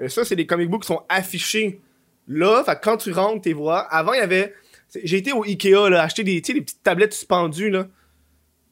Euh, 0.00 0.08
ça, 0.08 0.24
c'est 0.24 0.36
des 0.36 0.46
comic 0.46 0.68
books 0.68 0.82
qui 0.82 0.88
sont 0.88 1.04
affichés 1.08 1.80
là. 2.28 2.62
Fait 2.64 2.78
quand 2.82 2.98
tu 2.98 3.12
rentres, 3.12 3.42
tu 3.42 3.52
vois. 3.52 3.80
Avant, 3.80 4.12
il 4.12 4.18
y 4.18 4.22
avait. 4.22 4.54
J'ai 5.02 5.18
été 5.18 5.32
au 5.32 5.42
Ikea, 5.42 5.88
là, 5.90 6.02
acheter 6.02 6.22
des, 6.22 6.40
des 6.40 6.60
petites 6.60 6.82
tablettes 6.82 7.12
suspendues, 7.12 7.70
là. 7.70 7.84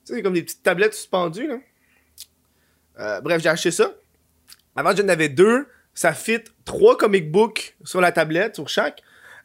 Tu 0.07 0.15
sais, 0.15 0.23
comme 0.23 0.35
des 0.35 0.43
petites 0.43 0.63
tablettes 0.63 0.95
suspendues, 0.95 1.47
là. 1.47 1.59
Euh, 3.01 3.21
bref, 3.21 3.43
j'ai 3.43 3.49
acheté 3.49 3.71
ça. 3.71 3.95
Avant, 4.77 4.95
j'en 4.95 5.09
avais 5.09 5.29
deux. 5.29 5.67
Ça 5.95 6.13
fit 6.13 6.41
trois 6.65 6.97
comic 6.97 7.31
books 7.31 7.77
sur 7.85 8.01
la 8.01 8.13
tablette, 8.13 8.57
sur 8.57 8.69
chaque. 8.69 9.03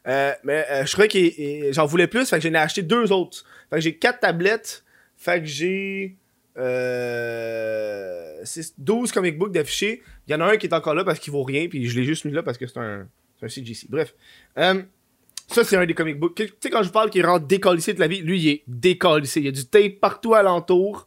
Euh, 0.08 0.32
mais 0.44 0.66
euh, 0.70 0.86
je 0.86 0.92
crois 0.92 1.08
que 1.08 1.72
j'en 1.72 1.86
voulais 1.86 2.06
plus, 2.06 2.28
fait 2.28 2.38
que 2.38 2.42
j'en 2.48 2.54
ai 2.54 2.58
acheté 2.58 2.82
deux 2.82 3.12
autres. 3.12 3.44
Fait 3.68 3.76
que 3.76 3.82
j'ai 3.82 3.96
quatre 3.96 4.20
tablettes, 4.20 4.84
fait 5.16 5.40
que 5.40 5.46
j'ai 5.46 6.16
euh, 6.56 8.44
12 8.78 9.12
comic 9.12 9.38
books 9.38 9.52
d'affichés. 9.52 10.02
Il 10.26 10.32
y 10.32 10.34
en 10.34 10.40
a 10.40 10.52
un 10.52 10.56
qui 10.56 10.66
est 10.66 10.74
encore 10.74 10.94
là 10.94 11.04
parce 11.04 11.18
qu'il 11.18 11.32
vaut 11.32 11.42
rien, 11.42 11.68
puis 11.68 11.88
je 11.88 11.98
l'ai 11.98 12.04
juste 12.04 12.24
mis 12.24 12.32
là 12.32 12.42
parce 12.42 12.58
que 12.58 12.66
c'est 12.66 12.78
un, 12.78 13.06
un 13.42 13.48
CGC. 13.48 13.86
Bref. 13.88 14.14
Euh, 14.58 14.82
ça, 15.46 15.64
c'est 15.64 15.76
un 15.76 15.86
des 15.86 15.94
comic 15.94 16.18
books. 16.18 16.34
Tu 16.34 16.52
sais, 16.60 16.70
quand 16.70 16.82
je 16.82 16.90
parle 16.90 17.10
qu'il 17.10 17.24
rend 17.26 17.38
décalissé 17.38 17.92
de 17.92 18.00
la 18.00 18.06
vie, 18.06 18.20
lui, 18.20 18.40
il 18.40 18.48
est 18.48 18.62
décalissé. 18.68 19.40
Il 19.40 19.46
y 19.46 19.48
a 19.48 19.52
du 19.52 19.66
tape 19.66 19.98
partout 20.00 20.34
alentour. 20.34 21.06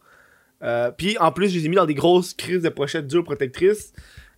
Euh, 0.62 0.90
puis 0.90 1.16
en 1.18 1.32
plus, 1.32 1.48
je 1.48 1.58
les 1.58 1.66
ai 1.66 1.68
mis 1.68 1.76
dans 1.76 1.86
des 1.86 1.94
grosses 1.94 2.34
crises 2.34 2.62
de 2.62 2.68
pochettes 2.68 3.06
dures 3.06 3.24
protectrices. 3.24 3.92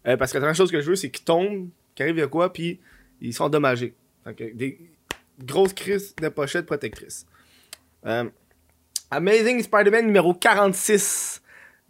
parce 0.04 0.30
que 0.30 0.36
la 0.36 0.40
dernière 0.40 0.56
chose 0.56 0.70
que 0.70 0.80
je 0.80 0.90
veux, 0.90 0.96
c'est 0.96 1.10
qu'ils 1.10 1.24
tombent, 1.24 1.68
qu'il 1.94 2.04
arrive 2.04 2.20
de 2.20 2.26
quoi, 2.26 2.52
puis 2.52 2.80
ils 3.20 3.34
sont 3.34 3.44
endommagés 3.44 3.94
des 4.32 4.80
grosses 5.42 5.72
crises 5.72 6.14
de 6.16 6.28
pochette 6.28 6.66
protectrice. 6.66 7.26
Euh, 8.06 8.24
Amazing 9.10 9.62
Spider-Man 9.62 10.06
numéro 10.06 10.34
46. 10.34 11.42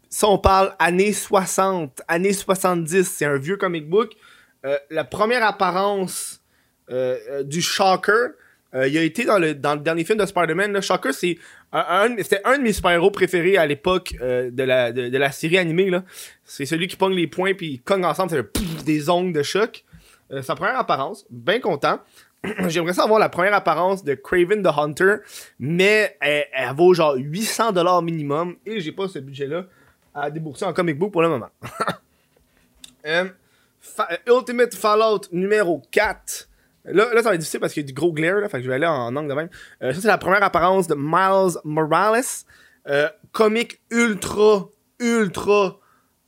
Ça, 0.09 0.29
on 0.29 0.39
parle 0.39 0.75
années 0.79 1.13
60, 1.13 2.03
années 2.09 2.33
70. 2.33 3.05
C'est 3.05 3.25
un 3.25 3.39
vieux 3.39 3.57
comic 3.57 3.89
book. 3.89 4.13
Euh, 4.65 4.77
la 4.91 5.05
première 5.05 5.45
apparence 5.45 6.43
euh, 6.91 7.43
du 7.43 7.61
Shocker, 7.61 8.31
il 8.75 8.99
a 8.99 9.03
été 9.03 9.25
dans 9.25 9.39
le, 9.39 9.55
dans 9.55 9.75
le 9.75 9.81
dernier 9.81 10.05
film 10.05 10.19
de 10.19 10.27
Spider-Man. 10.27 10.73
Le 10.73 10.83
Shocker, 10.83 11.15
c'est 11.15 11.39
c'était 12.19 12.41
un 12.45 12.59
de 12.59 12.63
mes 12.63 12.73
super-héros 12.73 13.11
préférés 13.11 13.57
à 13.57 13.67
l'époque 13.67 14.15
de, 14.21 14.63
la, 14.63 14.93
de, 14.93 15.17
la 15.17 15.33
série 15.33 15.57
animée. 15.57 15.91
C'est 16.45 16.67
celui 16.67 16.87
qui 16.87 16.97
pogne 16.97 17.15
les 17.15 17.27
poings 17.27 17.55
puis 17.55 17.67
il 17.73 17.83
cogne 17.83 18.05
ensemble, 18.05 18.31
c'est 18.31 18.85
des 18.85 19.09
ongles 19.09 19.33
de 19.33 19.43
choc. 19.43 19.85
sa 20.43 20.55
première 20.55 20.79
apparence, 20.79 21.27
bien 21.31 21.59
content. 21.59 22.01
J'aimerais 22.69 22.93
ça 22.93 23.05
avoir 23.05 23.19
la 23.19 23.29
première 23.29 23.55
apparence 23.55 24.05
de 24.05 24.15
Craven 24.15 24.63
the 24.63 24.69
Hunter, 24.77 25.17
mais 25.59 26.17
elle, 26.21 26.75
vaut 26.75 26.95
genre 26.95 27.17
800$ 27.17 28.05
minimum 28.05 28.57
et 28.65 28.81
j'ai 28.81 28.93
pas 28.93 29.09
ce 29.09 29.19
budget-là 29.19 29.65
à 30.15 30.31
débourser 30.31 30.65
en 30.65 30.73
comic 30.73 30.99
book 30.99 31.13
pour 31.13 31.23
le 31.23 31.29
moment. 31.29 31.51
Euh, 33.09 33.29
Ultimate 34.27 34.75
Fallout 34.75 35.29
numéro 35.31 35.81
4. 35.93 36.49
Là, 36.87 37.15
là, 37.15 37.23
ça 37.23 37.29
va 37.29 37.35
être 37.37 37.39
difficile 37.39 37.61
parce 37.61 37.73
qu'il 37.73 37.85
y 37.85 37.87
a 37.87 37.87
du 37.87 37.93
gros 37.93 38.13
glare, 38.13 38.41
là, 38.41 38.49
fait 38.49 38.57
que 38.57 38.65
je 38.65 38.69
vais 38.69 38.75
aller 38.75 38.87
en, 38.87 39.15
angle 39.15 39.29
de 39.29 39.35
même. 39.35 39.49
ça, 39.81 39.93
c'est 39.95 40.09
la 40.09 40.19
première 40.19 40.43
apparence 40.43 40.89
de 40.89 40.97
Miles 40.99 41.61
Morales. 41.63 42.25
comique 43.31 43.81
ultra, 43.93 44.69
ultra 44.99 45.79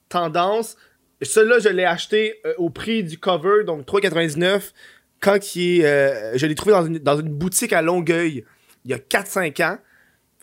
tendance. 0.09 0.77
Celui-là, 1.21 1.59
je 1.59 1.71
l'ai 1.71 1.85
acheté 1.85 2.41
au 2.59 2.71
prix 2.71 3.03
du 3.03 3.19
cover, 3.19 3.65
donc 3.65 3.85
3,99 3.85 4.73
quand 5.21 5.57
il 5.57 5.83
est, 5.83 6.39
je 6.39 6.47
l'ai 6.47 6.55
trouvé 6.55 6.73
dans 6.73 6.87
une, 6.87 6.99
dans 6.99 7.19
une 7.19 7.29
boutique 7.29 7.73
à 7.73 7.83
Longueuil 7.83 8.45
il 8.85 8.91
y 8.91 8.95
a 8.95 8.99
4-5 8.99 9.63
ans. 9.65 9.79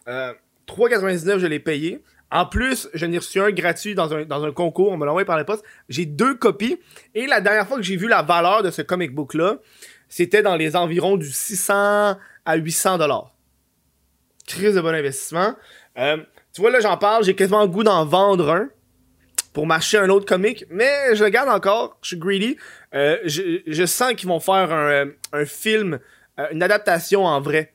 Euh, 0.08 0.34
3,99, 0.68 1.40
je 1.40 1.48
l'ai 1.48 1.60
payé. 1.60 2.04
En 2.32 2.46
plus, 2.46 2.90
je 2.94 3.06
n'ai 3.06 3.18
reçu 3.18 3.40
un 3.40 3.52
gratuit 3.52 3.96
dans 3.96 4.14
un, 4.14 4.26
dans 4.26 4.44
un 4.44 4.52
concours. 4.52 4.92
On 4.92 4.98
me 4.98 5.06
l'a 5.06 5.12
envoyé 5.12 5.26
par 5.26 5.38
la 5.38 5.46
poste. 5.46 5.64
J'ai 5.90 6.06
deux 6.06 6.36
copies. 6.36 6.80
Et 7.14 7.28
la 7.28 7.42
dernière 7.42 7.68
fois 7.68 7.78
que 7.78 7.84
j'ai 7.84 7.96
vu 7.96 8.08
la 8.08 8.22
valeur 8.22 8.62
de 8.64 8.72
ce 8.72 8.82
comic 8.82 9.14
book-là, 9.14 9.58
c'était 10.10 10.42
dans 10.44 10.56
les 10.56 10.76
environs 10.76 11.18
du 11.18 11.32
600 11.32 12.18
à 12.46 12.56
800 12.56 13.00
dollars. 13.00 13.36
Crise 14.46 14.76
de 14.76 14.82
bon 14.82 14.94
investissement. 14.94 15.56
Euh, 15.98 16.18
tu 16.54 16.62
vois, 16.62 16.70
là, 16.70 16.80
j'en 16.80 16.98
parle. 16.98 17.24
J'ai 17.24 17.36
quasiment 17.36 17.62
le 17.62 17.68
goût 17.68 17.84
d'en 17.84 18.06
vendre 18.06 18.52
un 18.52 18.70
pour 19.54 19.66
m'acheter 19.66 19.98
un 19.98 20.10
autre 20.10 20.26
comic. 20.26 20.66
Mais 20.70 21.16
je 21.16 21.24
le 21.24 21.30
garde 21.30 21.50
encore. 21.50 21.98
Je 22.02 22.10
suis 22.10 22.18
greedy. 22.18 22.58
Euh, 22.96 23.18
je, 23.26 23.86
sens 23.86 24.14
qu'ils 24.14 24.30
vont 24.30 24.40
faire 24.40 24.72
un, 24.72 25.08
un 25.34 25.46
film, 25.46 26.00
euh, 26.40 26.48
une 26.52 26.64
adaptation 26.64 27.26
en 27.26 27.42
vrai 27.42 27.74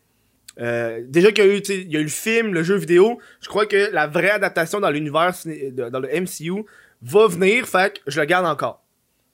euh, 0.60 1.00
déjà 1.06 1.32
qu'il 1.32 1.44
y 1.44 1.48
a 1.96 2.00
eu, 2.00 2.02
le 2.02 2.08
film, 2.08 2.52
le 2.52 2.62
jeu 2.62 2.76
vidéo, 2.76 3.18
je 3.40 3.48
crois 3.48 3.66
que 3.66 3.90
la 3.92 4.06
vraie 4.06 4.30
adaptation 4.30 4.80
dans 4.80 4.90
l'univers, 4.90 5.34
dans 5.44 6.00
le 6.00 6.08
MCU, 6.08 6.64
va 7.02 7.26
venir, 7.28 7.66
fait 7.66 7.94
que 7.94 8.00
je 8.06 8.20
le 8.20 8.26
garde 8.26 8.46
encore. 8.46 8.82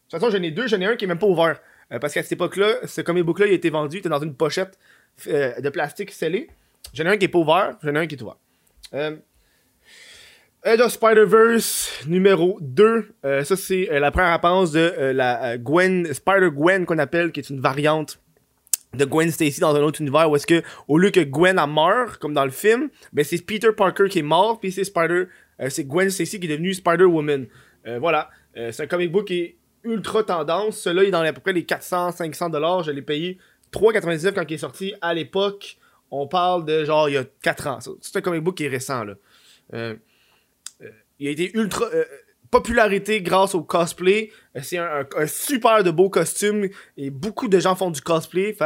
De 0.07 0.11
toute 0.11 0.21
façon, 0.21 0.37
j'en 0.37 0.43
ai 0.43 0.51
deux, 0.53 0.69
j'en 0.69 0.81
ai 0.81 0.87
un 0.87 0.97
qui 0.97 1.05
est 1.05 1.09
même 1.09 1.19
pas 1.19 1.27
ouvert. 1.27 1.61
Euh, 1.93 1.99
parce 1.99 2.15
qu'à 2.15 2.23
cette 2.23 2.33
époque-là, 2.33 2.87
ce 2.87 3.01
comic 3.01 3.25
book-là, 3.25 3.47
il 3.47 3.53
été 3.53 3.71
vendu, 3.71 3.97
il 3.97 4.01
était 4.01 4.09
dans 4.09 4.23
une 4.23 4.35
pochette 4.35 4.79
euh, 5.27 5.61
de 5.61 5.69
plastique 5.69 6.13
scellé. 6.13 6.49
J'en 6.93 7.05
ai 7.05 7.09
un 7.09 7.17
qui 7.17 7.25
est 7.25 7.29
pas 7.29 7.39
ouvert, 7.39 7.77
j'en 7.83 7.95
ai 7.95 7.99
un 7.99 8.07
qui 8.07 8.15
est 8.15 8.23
ouvert. 8.23 8.37
Euh, 10.67 10.73
Edge 10.73 10.81
of 10.81 10.93
Spider-Verse 10.93 12.05
numéro 12.07 12.59
2. 12.61 13.15
ça, 13.45 13.57
c'est 13.57 13.89
la 13.99 14.11
première 14.11 14.33
apparence 14.33 14.73
de 14.73 14.93
la 15.13 15.59
Gwen, 15.59 16.13
Spider-Gwen 16.13 16.87
qu'on 16.87 16.99
appelle, 16.99 17.33
qui 17.33 17.41
est 17.41 17.51
une 17.51 17.61
variante 17.61 18.19
de 18.97 19.05
Gwen 19.05 19.31
Stacy 19.31 19.61
dans 19.61 19.75
un 19.75 19.83
autre 19.83 20.01
univers 20.01 20.31
où 20.31 20.37
est-ce 20.37 20.47
que 20.47 20.63
au 20.89 20.99
lieu 20.99 21.11
que 21.11 21.21
Gwen 21.21 21.59
a 21.59 21.67
meurt 21.67 22.19
comme 22.19 22.35
dans 22.35 22.45
le 22.45 22.51
film, 22.51 22.89
ben 23.13 23.25
c'est 23.25 23.39
Peter 23.45 23.71
Parker 23.77 24.09
qui 24.09 24.21
est 24.21 24.23
mort 24.23 24.59
puis 24.59 24.73
c'est 24.73 24.85
Spider 24.85 25.27
euh, 25.61 25.69
c'est 25.71 25.85
Gwen 25.85 26.11
Stacy 26.11 26.41
qui 26.41 26.47
est 26.47 26.51
devenue 26.51 26.75
Spider-Woman. 26.75 27.47
Euh, 27.87 27.99
voilà, 27.99 28.31
euh, 28.57 28.73
c'est 28.73 28.85
un 28.85 28.87
comic 28.87 29.13
book 29.13 29.27
qui 29.27 29.41
est 29.41 29.57
ultra 29.85 30.23
tendance. 30.23 30.79
Celui-là 30.79 31.03
il 31.05 31.09
est 31.09 31.11
dans 31.11 31.21
à 31.21 31.33
peu 31.33 31.41
près 31.41 31.53
les 31.53 31.65
400 31.65 32.13
500 32.13 32.51
dollars, 32.51 32.83
je 32.83 32.91
l'ai 32.91 33.03
payé 33.03 33.39
3.99 33.73 34.33
quand 34.33 34.45
il 34.49 34.55
est 34.55 34.59
sorti 34.59 34.95
à 35.01 35.15
l'époque. 35.15 35.77
On 36.11 36.27
parle 36.27 36.65
de 36.65 36.85
genre 36.85 37.09
il 37.09 37.15
y 37.15 37.19
a 37.19 37.25
4 37.43 37.67
ans. 37.67 37.79
C'est 38.01 38.17
un 38.17 38.21
comic 38.21 38.43
book 38.43 38.57
qui 38.57 38.65
est 38.65 38.69
récent 38.69 39.05
là. 39.05 39.15
Il 41.19 41.29
a 41.29 41.31
été 41.31 41.57
ultra 41.57 41.87
popularité 42.51 43.21
grâce 43.21 43.55
au 43.55 43.63
cosplay. 43.63 44.31
Euh, 44.57 44.61
c'est 44.63 44.79
un, 44.79 45.05
super 45.27 45.83
de 45.83 45.91
beau 45.91 46.09
costume 46.11 46.69
et 46.97 47.11
beaucoup 47.11 47.49
de 47.49 47.59
gens 47.59 47.75
font 47.75 47.91
du 47.91 48.01
cosplay. 48.01 48.57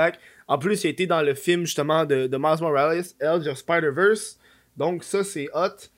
En 0.48 0.58
plus, 0.58 0.84
il 0.84 0.88
a 0.88 0.90
été 0.90 1.06
dans 1.06 1.22
le 1.22 1.34
film 1.34 1.64
justement 1.64 2.04
de, 2.04 2.26
de 2.26 2.36
Miles 2.36 2.60
Morales, 2.60 3.04
Edge 3.20 3.46
of 3.46 3.58
Spider-Verse. 3.58 4.38
Donc 4.76 5.04
ça, 5.04 5.24
c'est 5.24 5.48
hot. 5.54 5.88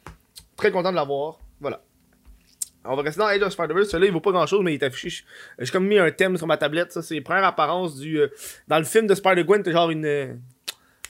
Très 0.56 0.70
content 0.70 0.90
de 0.90 0.96
l'avoir. 0.96 1.38
Voilà. 1.60 1.82
On 2.84 2.96
va 2.96 3.02
rester 3.02 3.20
dans 3.20 3.28
Edge 3.28 3.42
of 3.42 3.52
Spider-Verse. 3.52 3.88
Celui-là, 3.88 4.08
il 4.08 4.12
vaut 4.12 4.20
pas 4.20 4.32
grand-chose, 4.32 4.60
mais 4.62 4.74
il 4.74 4.82
est 4.82 4.84
affiché. 4.84 5.24
J'ai 5.58 5.70
comme 5.70 5.86
mis 5.86 5.98
un 5.98 6.10
thème 6.10 6.36
sur 6.36 6.46
ma 6.46 6.56
tablette. 6.56 6.92
Ça, 6.92 7.02
c'est 7.02 7.20
première 7.20 7.44
apparence 7.44 7.96
du... 7.96 8.18
Euh, 8.18 8.28
dans 8.68 8.78
le 8.78 8.84
film 8.84 9.06
de 9.06 9.14
Spider-Gwen, 9.14 9.62
t'as 9.62 9.72
genre 9.72 9.90
une... 9.90 10.40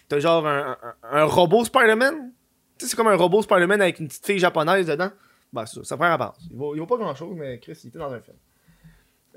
T'as 0.08 0.18
genre 0.18 0.46
un, 0.46 0.76
un 1.10 1.24
robot 1.24 1.64
Spider-Man. 1.64 2.32
Tu 2.78 2.84
sais, 2.84 2.90
c'est 2.90 2.96
comme 2.96 3.08
un 3.08 3.16
robot 3.16 3.42
Spider-Man 3.42 3.80
avec 3.80 3.98
une 3.98 4.08
petite 4.08 4.26
fille 4.26 4.38
japonaise 4.38 4.86
dedans. 4.86 5.10
Bah, 5.52 5.66
c'est 5.66 5.76
ça, 5.76 5.84
ça 5.84 5.96
prend 5.96 6.06
avance. 6.06 6.48
Il 6.50 6.56
vaut, 6.56 6.74
vaut 6.74 6.86
pas 6.86 6.96
grand 6.96 7.14
chose, 7.14 7.34
mais 7.36 7.58
Chris, 7.58 7.78
il 7.84 7.88
était 7.88 7.98
dans 7.98 8.12
un 8.12 8.20
film. 8.20 8.36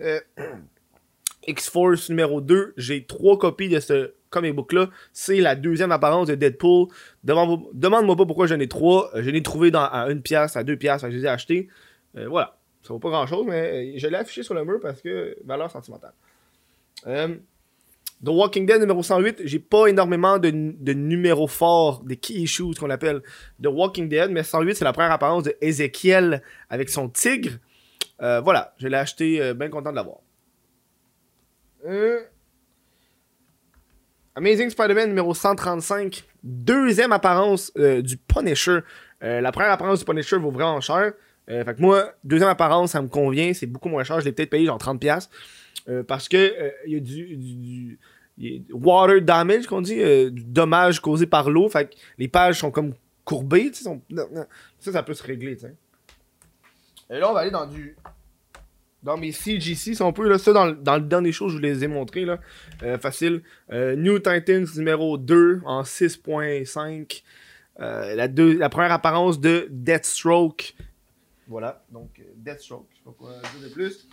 Euh, 0.02 0.20
X-Force 1.48 2.10
numéro 2.10 2.42
2, 2.42 2.74
j'ai 2.78 3.06
trois 3.06 3.38
copies 3.38 3.70
de 3.70 3.80
ce 3.80 4.14
comic 4.30 4.56
book-là. 4.56 4.90
C'est 5.14 5.40
la 5.42 5.56
deuxième 5.56 5.92
apparence 5.92 6.28
de 6.28 6.36
Deadpool. 6.36 6.88
Demande-moi 7.24 8.16
pas 8.16 8.26
pourquoi 8.26 8.48
j'en 8.48 8.60
ai 8.60 8.68
trois. 8.68 9.12
Je 9.16 9.30
l'ai 9.30 9.44
trouvé 9.44 9.72
dans, 9.72 9.86
à 9.86 10.10
une 10.10 10.22
pièce, 10.22 10.56
à 10.56 10.64
deux 10.64 10.78
pièces, 10.78 11.02
je 11.02 11.08
les 11.08 11.26
ai 11.26 11.28
achetés. 11.28 11.68
Euh, 12.18 12.28
voilà. 12.28 12.58
Ça 12.84 12.94
vaut 12.94 13.00
pas 13.00 13.10
grand 13.10 13.26
chose, 13.26 13.46
mais 13.48 13.98
je 13.98 14.08
l'ai 14.08 14.18
affiché 14.18 14.44
sur 14.44 14.54
le 14.54 14.64
mur 14.64 14.80
parce 14.80 15.02
que 15.02 15.38
valeur 15.44 15.72
sentimentale. 15.72 16.14
Euh, 17.08 17.36
The 18.26 18.30
Walking 18.30 18.66
Dead 18.66 18.80
numéro 18.80 19.04
108, 19.04 19.42
j'ai 19.44 19.60
pas 19.60 19.86
énormément 19.86 20.40
de, 20.40 20.50
de 20.50 20.94
numéros 20.94 21.48
forts, 21.48 22.02
des 22.04 22.18
key 22.18 22.34
issues 22.34 22.74
qu'on 22.74 22.90
appelle 22.90 23.22
The 23.62 23.68
Walking 23.68 24.10
Dead, 24.10 24.32
mais 24.32 24.42
108 24.42 24.76
c'est 24.76 24.84
la 24.84 24.94
première 24.94 25.12
apparence 25.12 25.44
de 25.44 25.56
Ezekiel 25.62 26.42
avec 26.70 26.90
son 26.90 27.08
tigre. 27.08 27.52
Euh, 28.24 28.42
voilà, 28.42 28.74
je 28.80 28.88
l'ai 28.88 28.98
acheté, 28.98 29.40
euh, 29.40 29.54
bien 29.54 29.70
content 29.70 29.92
de 29.92 29.96
l'avoir. 29.96 30.18
Euh, 31.86 32.20
Amazing 34.34 34.72
Spider-Man 34.72 35.10
numéro 35.10 35.36
135, 35.36 36.24
deuxième 36.42 37.12
apparence 37.12 37.72
du 37.76 38.18
Punisher. 38.18 38.80
la 39.22 39.52
première 39.52 39.72
apparence 39.72 40.00
du 40.00 40.06
Punisher 40.06 40.38
vaut 40.38 40.50
vraiment 40.50 40.82
cher. 40.82 41.14
fait 41.48 41.76
que 41.76 41.82
moi, 41.82 42.12
deuxième 42.24 42.50
apparence, 42.50 42.92
ça 42.92 43.04
me 43.04 43.08
convient, 43.08 43.54
c'est 43.54 43.68
beaucoup 43.68 43.88
moins 43.88 44.04
cher, 44.04 44.20
je 44.20 44.26
l'ai 44.26 44.32
peut-être 44.32 44.50
payé 44.50 44.66
genre 44.66 44.80
30$. 44.80 45.30
Euh, 45.88 46.04
parce 46.04 46.28
que 46.28 46.72
il 46.88 46.94
y 46.94 46.96
a 46.96 47.00
du, 47.00 48.00
water 48.72 49.22
damage 49.22 49.68
qu'on 49.68 49.82
dit, 49.82 50.02
euh, 50.02 50.30
dommage 50.32 51.00
causé 51.00 51.26
par 51.26 51.50
l'eau. 51.50 51.70
Fait 51.70 51.90
que 51.90 51.96
les 52.18 52.28
pages 52.28 52.60
sont 52.60 52.72
comme 52.72 52.94
courbées. 53.24 53.72
Ça, 53.74 53.92
ça 54.92 55.04
peut 55.04 55.14
se 55.14 55.24
régler. 55.24 55.58
Et 57.10 57.20
là, 57.20 57.30
on 57.30 57.34
va 57.34 57.42
aller 57.42 57.52
dans 57.52 57.66
du. 57.68 57.96
Dans 59.04 59.18
mes 59.18 59.32
CGC, 59.32 59.94
si 59.94 60.02
on 60.02 60.12
peut, 60.12 60.28
là, 60.28 60.40
ça 60.40 60.52
dans, 60.52 60.72
dans 60.72 60.96
le 60.96 61.04
dernier 61.04 61.32
show, 61.32 61.48
je 61.48 61.58
vous 61.58 61.62
les 61.62 61.84
ai 61.84 61.88
montrés, 61.88 62.26
là. 62.26 62.40
facile. 62.98 63.44
New 63.72 64.18
Titans 64.18 64.66
numéro 64.76 65.20
2 65.20 65.62
en 65.64 65.84
6.5. 65.84 67.22
la, 67.78 68.28
la 68.28 68.70
première 68.70 68.92
apparence 68.92 69.40
de 69.40 69.68
Deathstroke. 69.70 70.74
Voilà, 71.48 71.84
donc 71.92 72.20
Deathstroke, 72.38 72.88
je 72.90 72.96
sais 72.98 73.04
pas 73.06 73.12
quoi 73.16 73.34
dire 73.60 73.70
de 73.70 73.74
plus. 73.74 74.08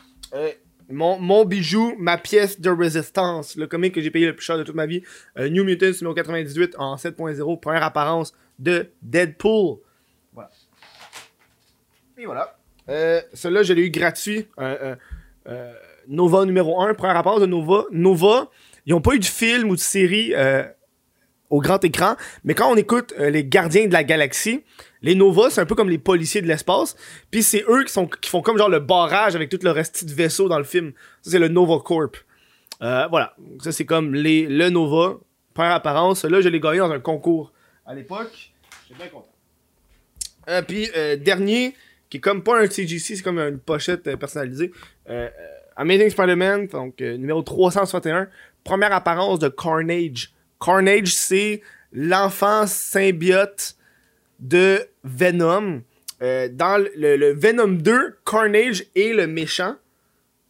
Mon, 0.93 1.45
bijou, 1.45 1.95
ma 1.99 2.19
pièce 2.19 2.61
de 2.61 2.71
résistance, 2.71 3.57
le 3.57 3.67
comic 3.67 3.95
que 3.95 4.01
j'ai 4.01 4.11
payé 4.11 4.27
le 4.27 4.37
plus 4.37 4.45
cher 4.45 4.59
de 4.59 4.63
toute 4.63 4.75
ma 4.75 4.87
vie, 4.87 5.03
euh, 5.39 5.49
New 5.49 5.65
Mutants 5.65 5.87
numéro 6.01 6.15
98 6.15 6.77
en 6.79 6.97
7.0, 6.97 7.61
première 7.61 7.83
apparence 7.83 8.35
de 8.59 8.91
Deadpool. 9.03 9.79
Voilà. 10.33 10.51
Et 12.19 12.27
voilà. 12.27 12.57
Euh, 12.89 13.21
Celui-là, 13.33 13.63
je 13.63 13.73
l'ai 13.73 13.87
eu 13.87 13.91
gratuit. 13.91 14.47
Euh, 14.59 14.95
euh, 15.49 15.73
Nova 16.09 16.45
numéro 16.45 16.81
1, 16.81 16.95
première 16.95 17.17
apparence 17.17 17.41
de 17.41 17.47
Nova. 17.47 17.85
Nova, 17.91 18.51
ils 18.87 18.93
n'ont 18.93 19.01
pas 19.01 19.15
eu 19.15 19.19
de 19.19 19.25
film 19.25 19.71
ou 19.71 19.77
de 19.77 19.81
série 19.81 20.33
au 21.52 21.61
grand 21.61 21.82
écran, 21.85 22.16
mais 22.44 22.54
quand 22.54 22.73
on 22.73 22.76
écoute 22.76 23.14
les 23.18 23.44
Gardiens 23.44 23.87
de 23.87 23.92
la 23.92 24.02
Galaxie, 24.02 24.64
les 25.02 25.14
Nova, 25.14 25.50
c'est 25.50 25.61
un 25.61 25.66
peu 25.66 25.75
comme 25.75 25.90
les 25.90 25.99
policiers 25.99 26.42
de 26.42 26.47
l'espace. 26.47 26.97
Puis 27.30 27.42
c'est 27.42 27.64
eux 27.68 27.85
qui, 27.85 28.30
font 28.30 28.42
comme 28.42 28.56
genre 28.56 28.68
le 28.68 28.78
barrage 28.78 29.37
avec 29.37 29.50
tout 29.50 29.59
le 29.62 29.71
reste 29.71 30.04
de 30.04 30.12
vaisseau 30.12 30.49
dans 30.49 30.59
le 30.59 30.64
film. 30.64 30.92
Ça, 31.23 31.32
c'est 31.32 31.38
le 31.38 31.49
Nova 31.49 31.78
Corp. 31.85 32.16
Euh, 32.82 33.06
voilà. 33.09 33.35
Ça, 33.61 33.73
c'est 33.73 33.85
comme 33.85 34.14
les, 34.14 34.47
le 34.47 34.71
Nova. 34.71 35.18
Par 35.54 35.71
apparence, 35.71 36.25
là, 36.25 36.40
je 36.40 36.49
l'ai 36.49 36.61
gagné 36.61 36.78
dans 36.78 36.90
un 36.90 37.00
concours 37.00 37.52
à 37.85 37.94
l'époque. 37.94 38.52
J'étais 38.88 39.02
bien 39.02 39.09
content. 39.09 39.28
Euh, 40.49 40.62
puis, 40.62 40.88
euh, 40.97 41.16
dernier, 41.16 41.75
qui 42.09 42.16
est 42.16 42.21
comme 42.21 42.42
pas 42.42 42.61
un 42.61 42.68
CGC, 42.68 43.16
c'est 43.16 43.23
comme 43.23 43.38
une 43.38 43.59
pochette 43.59 44.06
euh, 44.06 44.16
personnalisée. 44.16 44.73
Euh, 45.09 45.28
Amazing 45.76 46.11
Spider-Man, 46.11 46.66
donc 46.68 47.00
numéro 47.00 47.42
361. 47.42 48.28
Première 48.64 48.92
apparence 48.92 49.38
de 49.38 49.49
Carnage. 49.49 50.32
Carnage, 50.62 51.14
c'est 51.14 51.62
l'enfant 51.92 52.66
symbiote 52.66 53.76
de 54.38 54.81
Venom. 55.02 55.83
Euh, 56.23 56.49
dans 56.50 56.83
le, 56.97 57.33
Venom 57.33 57.69
2, 57.78 58.19
Carnage 58.25 58.85
est 58.95 59.12
le 59.12 59.26
méchant. 59.26 59.75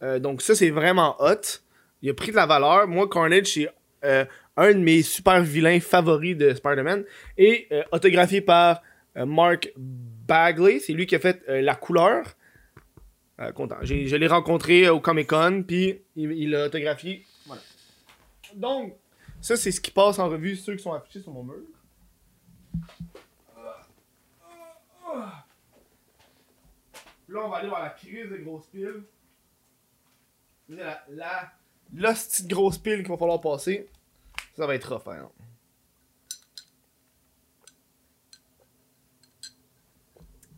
Euh, 0.03 0.19
donc 0.19 0.41
ça, 0.41 0.55
c'est 0.55 0.69
vraiment 0.69 1.15
hot. 1.19 1.61
Il 2.01 2.09
a 2.09 2.13
pris 2.13 2.31
de 2.31 2.35
la 2.35 2.45
valeur. 2.45 2.87
Moi, 2.87 3.09
Carnage, 3.09 3.47
c'est 3.47 3.69
euh, 4.03 4.25
un 4.57 4.73
de 4.73 4.79
mes 4.79 5.01
super 5.01 5.41
vilains 5.41 5.79
favoris 5.79 6.37
de 6.37 6.53
Spider-Man. 6.53 7.05
Et 7.37 7.69
autographié 7.91 8.41
par 8.41 8.83
Mark 9.15 9.71
Bagley. 9.77 10.79
C'est 10.79 10.93
lui 10.93 11.07
qui 11.07 11.15
a 11.15 11.19
fait 11.19 11.41
la 11.47 11.75
couleur. 11.75 12.25
content. 13.55 13.77
Je 13.81 14.15
l'ai 14.15 14.27
rencontré 14.27 14.89
au 14.89 14.99
Comic 14.99 15.29
Con, 15.29 15.63
puis 15.65 16.01
il 16.15 16.51
l'a 16.51 16.65
autographié. 16.65 17.25
Voilà. 17.47 17.61
Donc, 18.55 18.95
ça, 19.43 19.57
c'est 19.57 19.73
ce 19.73 19.81
qui 19.81 19.91
passe 19.91 20.19
en 20.19 20.29
revue, 20.29 20.55
ceux 20.55 20.73
qui 20.77 20.81
sont 20.81 20.93
affichés 20.93 21.19
sur 21.21 21.33
mon 21.33 21.43
mur. 21.43 21.59
Là, 27.27 27.41
on 27.43 27.49
va 27.49 27.57
aller 27.57 27.67
voir 27.67 27.83
la 27.83 27.89
crise 27.89 28.29
des 28.29 28.39
grosses 28.39 28.67
piles. 28.67 29.03
La, 30.69 31.03
la, 31.09 31.51
la 31.93 32.13
petite 32.13 32.47
grosse 32.47 32.77
pile 32.77 32.99
qu'il 32.99 33.09
va 33.09 33.17
falloir 33.17 33.41
passer. 33.41 33.89
Ça 34.55 34.65
va 34.65 34.75
être 34.75 34.93
rough, 34.93 35.09
hein. 35.09 35.29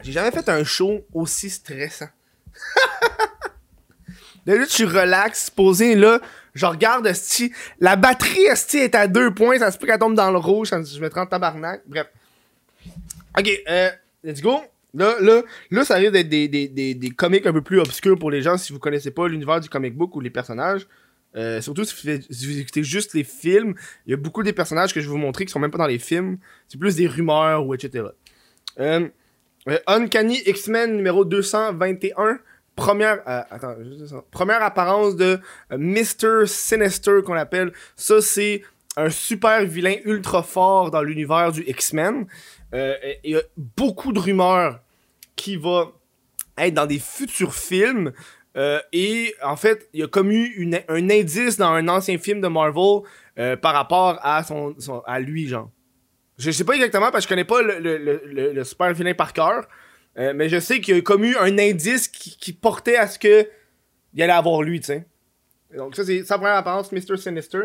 J'ai 0.03 0.11
jamais 0.11 0.29
fait 0.29 0.47
un 0.47 0.63
show 0.63 1.03
aussi 1.11 1.49
stressant. 1.49 2.09
Là, 4.45 4.57
là, 4.57 4.67
tu 4.67 4.85
relaxes, 4.85 5.49
posé, 5.49 5.95
là, 5.95 6.21
je 6.55 6.65
regarde, 6.65 7.05
esti, 7.05 7.51
la 7.79 7.95
batterie, 7.95 8.45
esti, 8.45 8.77
est 8.77 8.95
à 8.95 9.07
deux 9.07 9.33
points, 9.33 9.59
ça 9.59 9.69
se 9.71 9.77
peut 9.77 9.85
qu'elle 9.85 9.99
tombe 9.99 10.15
dans 10.15 10.31
le 10.31 10.37
rouge, 10.39 10.69
ça- 10.69 10.81
je 10.81 10.99
mettrai 10.99 11.19
en 11.21 11.27
tabarnak, 11.27 11.81
bref. 11.85 12.07
Ok, 13.37 13.49
euh, 13.69 13.89
let's 14.23 14.41
go. 14.41 14.59
Là, 14.93 15.15
là, 15.19 15.41
là, 15.71 15.83
ça 15.83 15.95
risque 15.95 16.13
d'être 16.13 16.29
des, 16.29 16.47
des, 16.47 16.69
des, 16.69 16.93
des 16.95 17.09
comics 17.09 17.45
un 17.45 17.51
peu 17.51 17.61
plus 17.61 17.79
obscurs 17.81 18.17
pour 18.17 18.31
les 18.31 18.41
gens 18.41 18.57
si 18.57 18.71
vous 18.71 18.79
connaissez 18.79 19.11
pas 19.11 19.27
l'univers 19.27 19.59
du 19.59 19.67
comic 19.67 19.93
book 19.93 20.15
ou 20.15 20.21
les 20.21 20.29
personnages. 20.29 20.87
Euh, 21.35 21.59
surtout 21.59 21.83
si 21.83 21.93
vous, 21.93 22.01
faites- 22.01 22.31
si 22.31 22.45
vous 22.47 22.57
écoutez 22.57 22.81
juste 22.81 23.13
les 23.13 23.25
films, 23.25 23.75
il 24.07 24.11
y 24.11 24.13
a 24.13 24.17
beaucoup 24.17 24.41
des 24.41 24.53
personnages 24.53 24.93
que 24.93 25.01
je 25.01 25.05
vais 25.07 25.11
vous 25.11 25.17
montrer 25.17 25.43
qui 25.45 25.51
sont 25.51 25.59
même 25.59 25.71
pas 25.71 25.77
dans 25.79 25.85
les 25.87 25.99
films. 25.99 26.37
C'est 26.69 26.79
plus 26.79 26.95
des 26.95 27.07
rumeurs 27.07 27.67
ou 27.67 27.73
etc. 27.73 28.05
Euh, 28.79 29.09
euh, 29.67 29.77
Uncanny 29.87 30.41
X-Men 30.45 30.95
numéro 30.95 31.25
221. 31.25 32.39
Première, 32.75 33.21
euh, 33.27 33.41
première 34.31 34.61
apparence 34.61 35.15
de 35.15 35.39
euh, 35.71 35.77
Mr. 35.77 36.45
Sinister 36.45 37.19
qu'on 37.25 37.35
appelle. 37.35 37.71
Ça, 37.95 38.21
c'est 38.21 38.63
un 38.97 39.09
super 39.09 39.63
vilain 39.65 39.95
ultra 40.05 40.43
fort 40.43 40.91
dans 40.91 41.01
l'univers 41.01 41.51
du 41.51 41.61
X-Men. 41.67 42.27
Euh, 42.73 42.95
il 43.23 43.31
y 43.31 43.35
a 43.37 43.41
beaucoup 43.77 44.11
de 44.11 44.19
rumeurs 44.19 44.79
qui 45.35 45.55
va 45.57 45.91
être 46.57 46.73
dans 46.73 46.85
des 46.85 46.99
futurs 46.99 47.53
films. 47.55 48.11
Euh, 48.57 48.79
et 48.93 49.35
en 49.43 49.55
fait, 49.57 49.89
il 49.93 49.99
y 49.99 50.03
a 50.03 50.07
comme 50.07 50.31
eu 50.31 50.45
une- 50.55 50.81
un 50.87 51.09
indice 51.09 51.57
dans 51.57 51.71
un 51.71 51.87
ancien 51.89 52.17
film 52.17 52.39
de 52.41 52.47
Marvel 52.47 53.01
par 53.61 53.73
rapport 53.73 54.17
à 54.21 54.43
son, 54.43 54.75
à 55.05 55.19
lui, 55.19 55.47
genre. 55.47 55.69
Je 56.37 56.51
sais 56.51 56.63
pas 56.65 56.73
exactement 56.73 57.11
parce 57.11 57.25
que 57.25 57.29
je 57.29 57.35
connais 57.35 57.43
pas 57.45 57.61
le, 57.61 57.79
le, 57.79 58.21
le- 58.25 58.53
le 58.53 58.63
super 58.63 58.93
vilain 58.93 59.13
par 59.13 59.31
cœur. 59.33 59.65
Euh, 60.17 60.33
mais 60.35 60.49
je 60.49 60.59
sais 60.59 60.79
qu'il 60.81 60.95
y 60.95 60.97
a 60.97 61.01
comme 61.01 61.23
eu 61.25 61.35
un 61.37 61.57
indice 61.57 62.07
qui, 62.07 62.37
qui 62.37 62.53
portait 62.53 62.97
à 62.97 63.07
ce 63.07 63.19
que 63.19 63.47
il 64.13 64.21
allait 64.23 64.33
avoir 64.33 64.61
lui, 64.63 64.79
tu 64.79 64.87
sais. 64.87 65.05
Donc 65.75 65.95
ça, 65.95 66.05
c'est 66.05 66.23
sa 66.23 66.37
première 66.37 66.55
apparence, 66.55 66.91
Mr. 66.91 67.17
Sinister. 67.17 67.63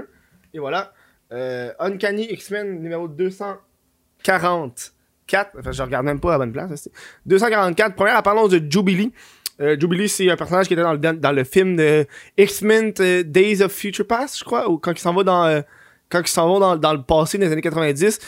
Et 0.53 0.59
voilà. 0.59 0.93
Euh, 1.33 1.73
Uncanny 1.79 2.25
X-Men 2.33 2.83
numéro 2.83 3.07
244. 3.07 5.53
Enfin, 5.59 5.73
je 5.73 5.83
regarde 5.83 6.05
même 6.05 6.21
pas 6.21 6.31
à 6.31 6.33
la 6.33 6.39
bonne 6.39 6.53
place. 6.53 6.71
c'est- 6.75 6.91
244, 7.27 7.95
première 7.95 8.17
apparence 8.17 8.51
de 8.51 8.61
Jubilee. 8.71 9.13
Euh, 9.61 9.77
Jubilee, 9.79 10.09
c'est 10.09 10.29
un 10.31 10.37
personnage 10.37 10.67
qui 10.67 10.73
était 10.73 10.83
dans 10.83 10.93
le, 10.95 10.99
dans 10.99 11.33
le 11.33 11.45
film 11.45 11.77
de 11.77 12.07
X-Men 12.37 12.93
euh, 13.01 13.23
Days 13.23 13.63
of 13.63 13.73
Future 13.73 14.07
Past, 14.07 14.39
je 14.39 14.45
crois, 14.45 14.69
ou 14.69 14.79
quand 14.79 14.93
il 14.93 14.99
s'en 14.99 15.15
va 15.15 15.23
dans, 15.23 15.45
euh, 15.47 15.61
quand 16.09 16.21
ils 16.21 16.29
s'en 16.29 16.49
vont 16.49 16.59
dans, 16.59 16.77
dans 16.77 16.95
le 16.95 17.03
passé 17.03 17.39
des 17.39 17.53
années 17.53 17.61
90. 17.63 18.19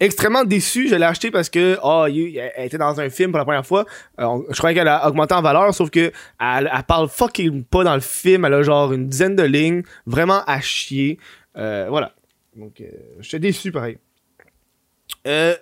Extrêmement 0.00 0.44
déçu, 0.44 0.88
je 0.88 0.94
l'ai 0.94 1.04
acheté 1.04 1.30
parce 1.30 1.50
que 1.50 1.78
oh, 1.82 2.06
il- 2.08 2.38
elle 2.38 2.66
était 2.66 2.78
dans 2.78 2.98
un 2.98 3.10
film 3.10 3.30
pour 3.32 3.38
la 3.38 3.44
première 3.44 3.66
fois. 3.66 3.84
Euh, 4.18 4.38
je 4.50 4.56
croyais 4.56 4.74
qu'elle 4.74 4.88
a 4.88 5.06
augmenté 5.06 5.34
en 5.34 5.42
valeur, 5.42 5.74
sauf 5.74 5.90
que 5.90 6.10
elle, 6.40 6.70
elle 6.74 6.82
parle 6.88 7.08
fucking 7.08 7.64
pas 7.64 7.84
dans 7.84 7.94
le 7.94 8.00
film. 8.00 8.46
Elle 8.46 8.54
a 8.54 8.62
genre 8.62 8.92
une 8.94 9.06
dizaine 9.08 9.36
de 9.36 9.42
lignes, 9.42 9.82
vraiment 10.06 10.42
à 10.46 10.60
chier. 10.60 11.18
Euh, 11.56 11.86
voilà. 11.90 12.14
Donc, 12.56 12.80
euh, 12.80 12.86
j'étais 13.20 13.40
déçu 13.40 13.70
pareil. 13.72 13.98
Euh, 15.26 15.54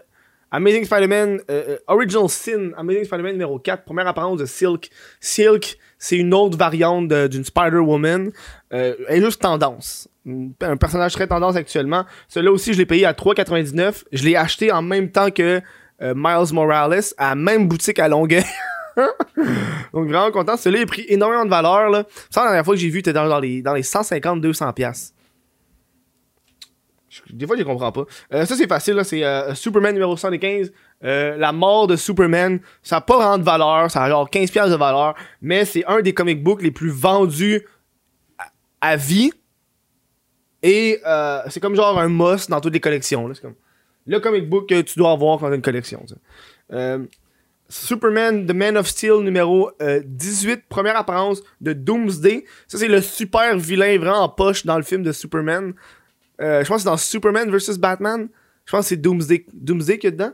Amazing 0.51 0.85
Spider-Man, 0.85 1.41
euh, 1.51 1.65
euh, 1.69 1.79
Original 1.89 2.29
Sin, 2.29 2.71
Amazing 2.77 3.05
Spider-Man 3.05 3.33
numéro 3.33 3.59
4, 3.59 3.85
première 3.85 4.07
apparence 4.07 4.39
de 4.39 4.47
Silk. 4.47 4.91
Silk, 5.21 5.79
c'est 5.99 6.17
une 6.17 6.33
autre 6.33 6.57
variante 6.57 7.09
d'une 7.09 7.45
Spider-Woman. 7.45 8.31
Euh, 8.73 8.95
elle 9.09 9.19
est 9.19 9.25
juste 9.25 9.43
tendance. 9.43 10.09
Un 10.27 10.77
personnage 10.77 11.13
très 11.13 11.27
tendance 11.27 11.57
actuellement. 11.57 12.05
Celui-là 12.29 12.53
aussi, 12.53 12.73
je 12.73 12.79
l'ai 12.79 12.87
payé 12.87 13.05
à 13.05 13.13
3,99. 13.13 14.05
Je 14.13 14.25
l'ai 14.25 14.37
acheté 14.37 14.73
en 14.73 14.83
même 14.83 15.11
temps 15.11 15.31
que 15.31 15.61
euh, 16.01 16.15
Miles 16.17 16.53
Morales, 16.55 17.01
à 17.19 17.31
la 17.31 17.35
même 17.35 17.69
boutique 17.69 17.99
à 17.99 18.09
Longueuil. 18.09 18.45
Donc 19.93 20.09
vraiment 20.09 20.31
content. 20.31 20.57
Celui-là, 20.57 20.81
il 20.81 20.85
a 20.85 20.87
pris 20.87 21.05
énormément 21.09 21.45
de 21.45 21.51
valeur. 21.51 21.91
Là. 21.91 22.05
Ça, 22.31 22.41
la 22.43 22.49
dernière 22.49 22.65
fois 22.65 22.75
que 22.75 22.81
j'ai 22.81 22.89
vu, 22.89 23.01
était 23.01 23.13
dans 23.13 23.39
les, 23.39 23.63
dans 23.63 23.75
les 23.75 23.83
150-200$. 23.83 25.13
Des 27.31 27.47
fois, 27.47 27.57
je 27.57 27.63
comprends 27.63 27.93
pas. 27.93 28.05
Euh, 28.33 28.45
ça, 28.45 28.57
c'est 28.57 28.67
facile. 28.67 29.01
C'est 29.05 29.25
euh, 29.25 29.55
Superman 29.55 29.93
numéro 29.93 30.17
115. 30.17 30.73
Euh, 31.05 31.37
la 31.37 31.53
mort 31.53 31.87
de 31.87 31.97
Superman. 31.97 32.61
Ça 32.83 32.97
n'a 32.97 33.01
pas 33.01 33.17
vraiment 33.17 33.39
de 33.39 33.45
valeur. 33.45 33.91
Ça 33.91 34.05
a 34.05 34.09
genre 34.09 34.29
15$ 34.29 34.51
piastres 34.51 34.73
de 34.73 34.77
valeur. 34.77 35.15
Mais 35.41 35.65
c'est 35.65 35.85
un 35.87 36.01
des 36.01 36.15
comic 36.15 36.43
books 36.43 36.63
les 36.63 36.71
plus 36.71 36.91
vendus 36.91 37.67
à, 38.81 38.97
vie. 38.97 39.33
Et 40.63 41.01
c'est 41.49 41.61
comme 41.61 41.77
genre 41.77 41.99
un 41.99 42.09
must 42.09 42.51
dans 42.51 42.61
toutes 42.61 42.73
les 42.73 42.81
collections. 42.81 43.29
C'est 43.35 43.43
comme 43.43 43.55
le 44.07 44.21
comic 44.21 44.49
book 44.49 44.69
que 44.69 44.81
tu 44.81 44.99
dois 44.99 45.13
avoir 45.13 45.39
quand 45.39 45.47
tu 45.47 45.53
as 45.53 45.57
une 45.57 45.63
collection. 45.63 46.05
Superman 47.69 48.47
The 48.47 48.55
Man 48.55 48.77
of 48.77 48.87
Steel 48.87 49.21
numéro 49.23 49.71
euh, 49.83 50.01
18, 50.05 50.65
première 50.69 50.97
apparence 50.97 51.43
de 51.61 51.75
Doomsday. 51.75 52.45
Ça, 52.67 52.79
c'est 52.79 52.89
le 52.89 53.03
super 53.03 53.59
vilain 53.59 53.99
vraiment 53.99 54.23
en 54.23 54.29
poche 54.29 54.65
dans 54.65 54.77
le 54.77 54.83
film 54.83 55.03
de 55.03 55.13
Superman. 55.13 55.75
Euh, 56.41 56.63
je 56.63 56.69
pense 56.69 56.79
que 56.79 56.83
c'est 56.83 56.89
dans 56.89 56.97
Superman 56.97 57.51
vs 57.51 57.79
Batman. 57.79 58.29
Je 58.65 58.73
pense 58.73 58.85
que 58.85 58.89
c'est 58.89 58.97
Doomsday, 58.97 59.47
Doomsday 59.53 59.99
qu'il 59.99 60.13
dedans. 60.13 60.33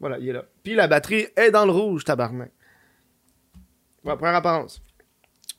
Voilà, 0.00 0.18
il 0.18 0.28
est 0.28 0.32
là. 0.32 0.44
Puis 0.62 0.74
la 0.74 0.88
batterie 0.88 1.26
est 1.36 1.50
dans 1.50 1.64
le 1.64 1.72
rouge, 1.72 2.04
tabarnak. 2.04 2.50
Voilà, 4.02 4.16
première 4.16 4.34
apparence. 4.36 4.82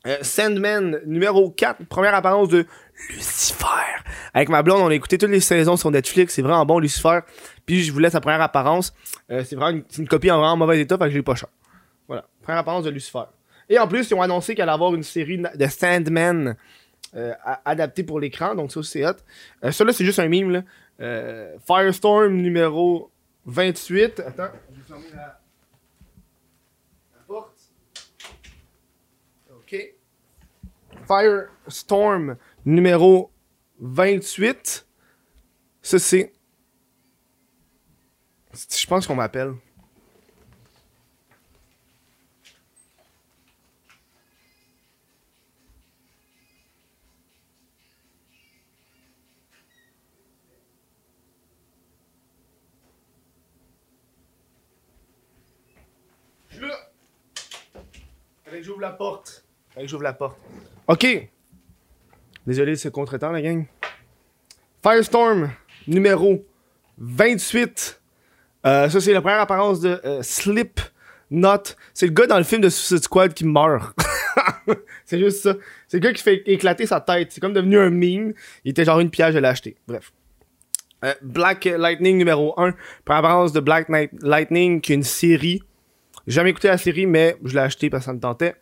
Euh, 0.06 0.18
Sandman 0.20 1.00
numéro 1.06 1.50
4, 1.50 1.86
première 1.86 2.14
apparence 2.14 2.50
de 2.50 2.66
Lucifer. 3.08 3.64
Avec 4.34 4.50
ma 4.50 4.62
blonde, 4.62 4.82
on 4.82 4.88
a 4.88 4.94
écouté 4.94 5.16
toutes 5.16 5.30
les 5.30 5.40
saisons 5.40 5.78
sur 5.78 5.90
Netflix. 5.90 6.34
C'est 6.34 6.42
vraiment 6.42 6.66
bon, 6.66 6.78
Lucifer. 6.78 7.20
Puis 7.64 7.84
je 7.84 7.92
vous 7.92 8.00
laisse 8.00 8.12
la 8.12 8.20
première 8.20 8.42
apparence. 8.42 8.92
Euh, 9.30 9.42
c'est 9.44 9.56
vraiment 9.56 9.80
une 9.96 10.08
copie 10.08 10.30
en 10.30 10.38
vraiment 10.38 10.58
mauvais 10.58 10.80
état, 10.80 10.98
fait 10.98 11.04
que 11.04 11.10
je 11.10 11.16
l'ai 11.16 11.22
pas 11.22 11.34
cher. 11.34 11.48
Voilà, 12.06 12.26
première 12.42 12.60
apparence 12.60 12.84
de 12.84 12.90
Lucifer. 12.90 13.24
Et 13.70 13.78
en 13.78 13.88
plus, 13.88 14.10
ils 14.10 14.14
ont 14.14 14.20
annoncé 14.20 14.54
qu'elle 14.54 14.64
allait 14.64 14.74
avoir 14.74 14.94
une 14.94 15.02
série 15.02 15.38
de 15.38 15.66
Sandman 15.66 16.56
euh, 17.16 17.32
a- 17.44 17.60
adaptée 17.68 18.02
pour 18.04 18.20
l'écran, 18.20 18.54
donc 18.54 18.72
ça 18.72 18.82
c'est 18.82 19.04
hot. 19.06 19.12
Euh, 19.64 19.70
ça 19.72 19.84
là, 19.84 19.92
c'est 19.92 20.04
juste 20.04 20.18
un 20.18 20.28
meme, 20.28 20.50
là. 20.50 20.62
Euh, 21.00 21.56
Firestorm 21.66 22.34
numéro 22.34 23.10
28. 23.46 24.20
Attends, 24.20 24.48
je 24.70 24.76
vais 24.76 24.82
fermer 24.86 25.04
la, 25.14 25.40
la 27.14 27.20
porte. 27.26 27.58
Ok. 29.50 29.76
Firestorm 31.06 32.36
numéro 32.64 33.30
28. 33.80 34.86
Ça, 35.82 35.98
c'est- 35.98 36.32
Je 38.52 38.86
pense 38.86 39.06
qu'on 39.06 39.16
m'appelle. 39.16 39.54
Fallait 58.54 58.62
que 58.62 58.68
j'ouvre 58.68 58.82
la 58.82 58.92
porte. 58.92 59.44
Fallait 59.70 59.86
que 59.86 59.90
j'ouvre 59.90 60.04
la 60.04 60.12
porte. 60.12 60.38
Ok. 60.86 61.28
Désolé 62.46 62.70
de 62.70 62.76
ce 62.76 62.88
contretemps, 62.88 63.32
la 63.32 63.42
gang. 63.42 63.66
Firestorm, 64.80 65.50
numéro 65.88 66.46
28. 66.98 68.00
Euh, 68.64 68.88
ça, 68.88 69.00
c'est 69.00 69.12
la 69.12 69.20
première 69.20 69.40
apparence 69.40 69.80
de 69.80 70.00
euh, 70.04 70.22
Slipknot. 70.22 71.64
C'est 71.94 72.06
le 72.06 72.12
gars 72.12 72.28
dans 72.28 72.38
le 72.38 72.44
film 72.44 72.60
de 72.60 72.68
Suicide 72.68 73.02
Squad 73.02 73.34
qui 73.34 73.44
meurt. 73.44 73.98
c'est 75.04 75.18
juste 75.18 75.42
ça. 75.42 75.56
C'est 75.88 75.96
le 75.96 76.02
gars 76.02 76.12
qui 76.12 76.22
fait 76.22 76.44
éclater 76.46 76.86
sa 76.86 77.00
tête. 77.00 77.32
C'est 77.32 77.40
comme 77.40 77.54
devenu 77.54 77.76
un 77.76 77.90
meme. 77.90 78.34
Il 78.64 78.70
était 78.70 78.84
genre 78.84 79.00
une 79.00 79.10
piège, 79.10 79.34
je 79.34 79.40
l'ai 79.40 79.48
acheté. 79.48 79.74
Bref. 79.88 80.12
Euh, 81.04 81.12
Black 81.22 81.64
Lightning 81.64 82.18
numéro 82.18 82.54
1. 82.56 82.72
Première 83.04 83.18
apparence 83.18 83.52
de 83.52 83.58
Black 83.58 83.88
Lightning, 84.22 84.80
qui 84.80 84.92
est 84.92 84.94
une 84.94 85.02
série. 85.02 85.60
J'ai 86.26 86.36
jamais 86.36 86.50
écouté 86.50 86.68
la 86.68 86.78
série, 86.78 87.06
mais 87.06 87.36
je 87.44 87.52
l'ai 87.54 87.60
acheté 87.60 87.90
parce 87.90 88.02
que 88.02 88.06
ça 88.06 88.12
me 88.14 88.20
tentait. 88.20 88.54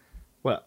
Voilà. 0.42 0.66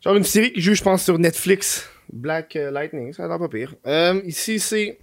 Genre 0.00 0.16
une 0.16 0.24
série 0.24 0.52
qui 0.52 0.60
joue, 0.60 0.74
je 0.74 0.82
pense, 0.82 1.04
sur 1.04 1.18
Netflix. 1.18 1.88
Black 2.12 2.56
euh, 2.56 2.70
Lightning, 2.70 3.12
ça 3.12 3.24
a 3.24 3.28
l'air 3.28 3.38
pas 3.38 3.48
pire. 3.48 3.74
Euh, 3.86 4.20
ici, 4.24 4.58
c'est... 4.58 4.98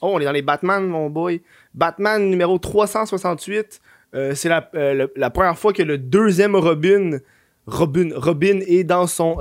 Oh, 0.00 0.12
on 0.14 0.20
est 0.20 0.24
dans 0.24 0.32
les 0.32 0.42
Batman, 0.42 0.86
mon 0.86 1.10
boy. 1.10 1.42
Batman 1.74 2.28
numéro 2.28 2.58
368. 2.58 3.80
Euh, 4.14 4.34
c'est 4.34 4.48
la, 4.48 5.30
première 5.30 5.58
fois 5.58 5.72
que 5.72 5.82
le 5.82 5.96
deuxième 5.96 6.56
Robin, 6.56 7.18
Robin, 7.66 8.10
Robin 8.14 8.60
est 8.66 8.84
dans 8.84 9.06
son 9.06 9.36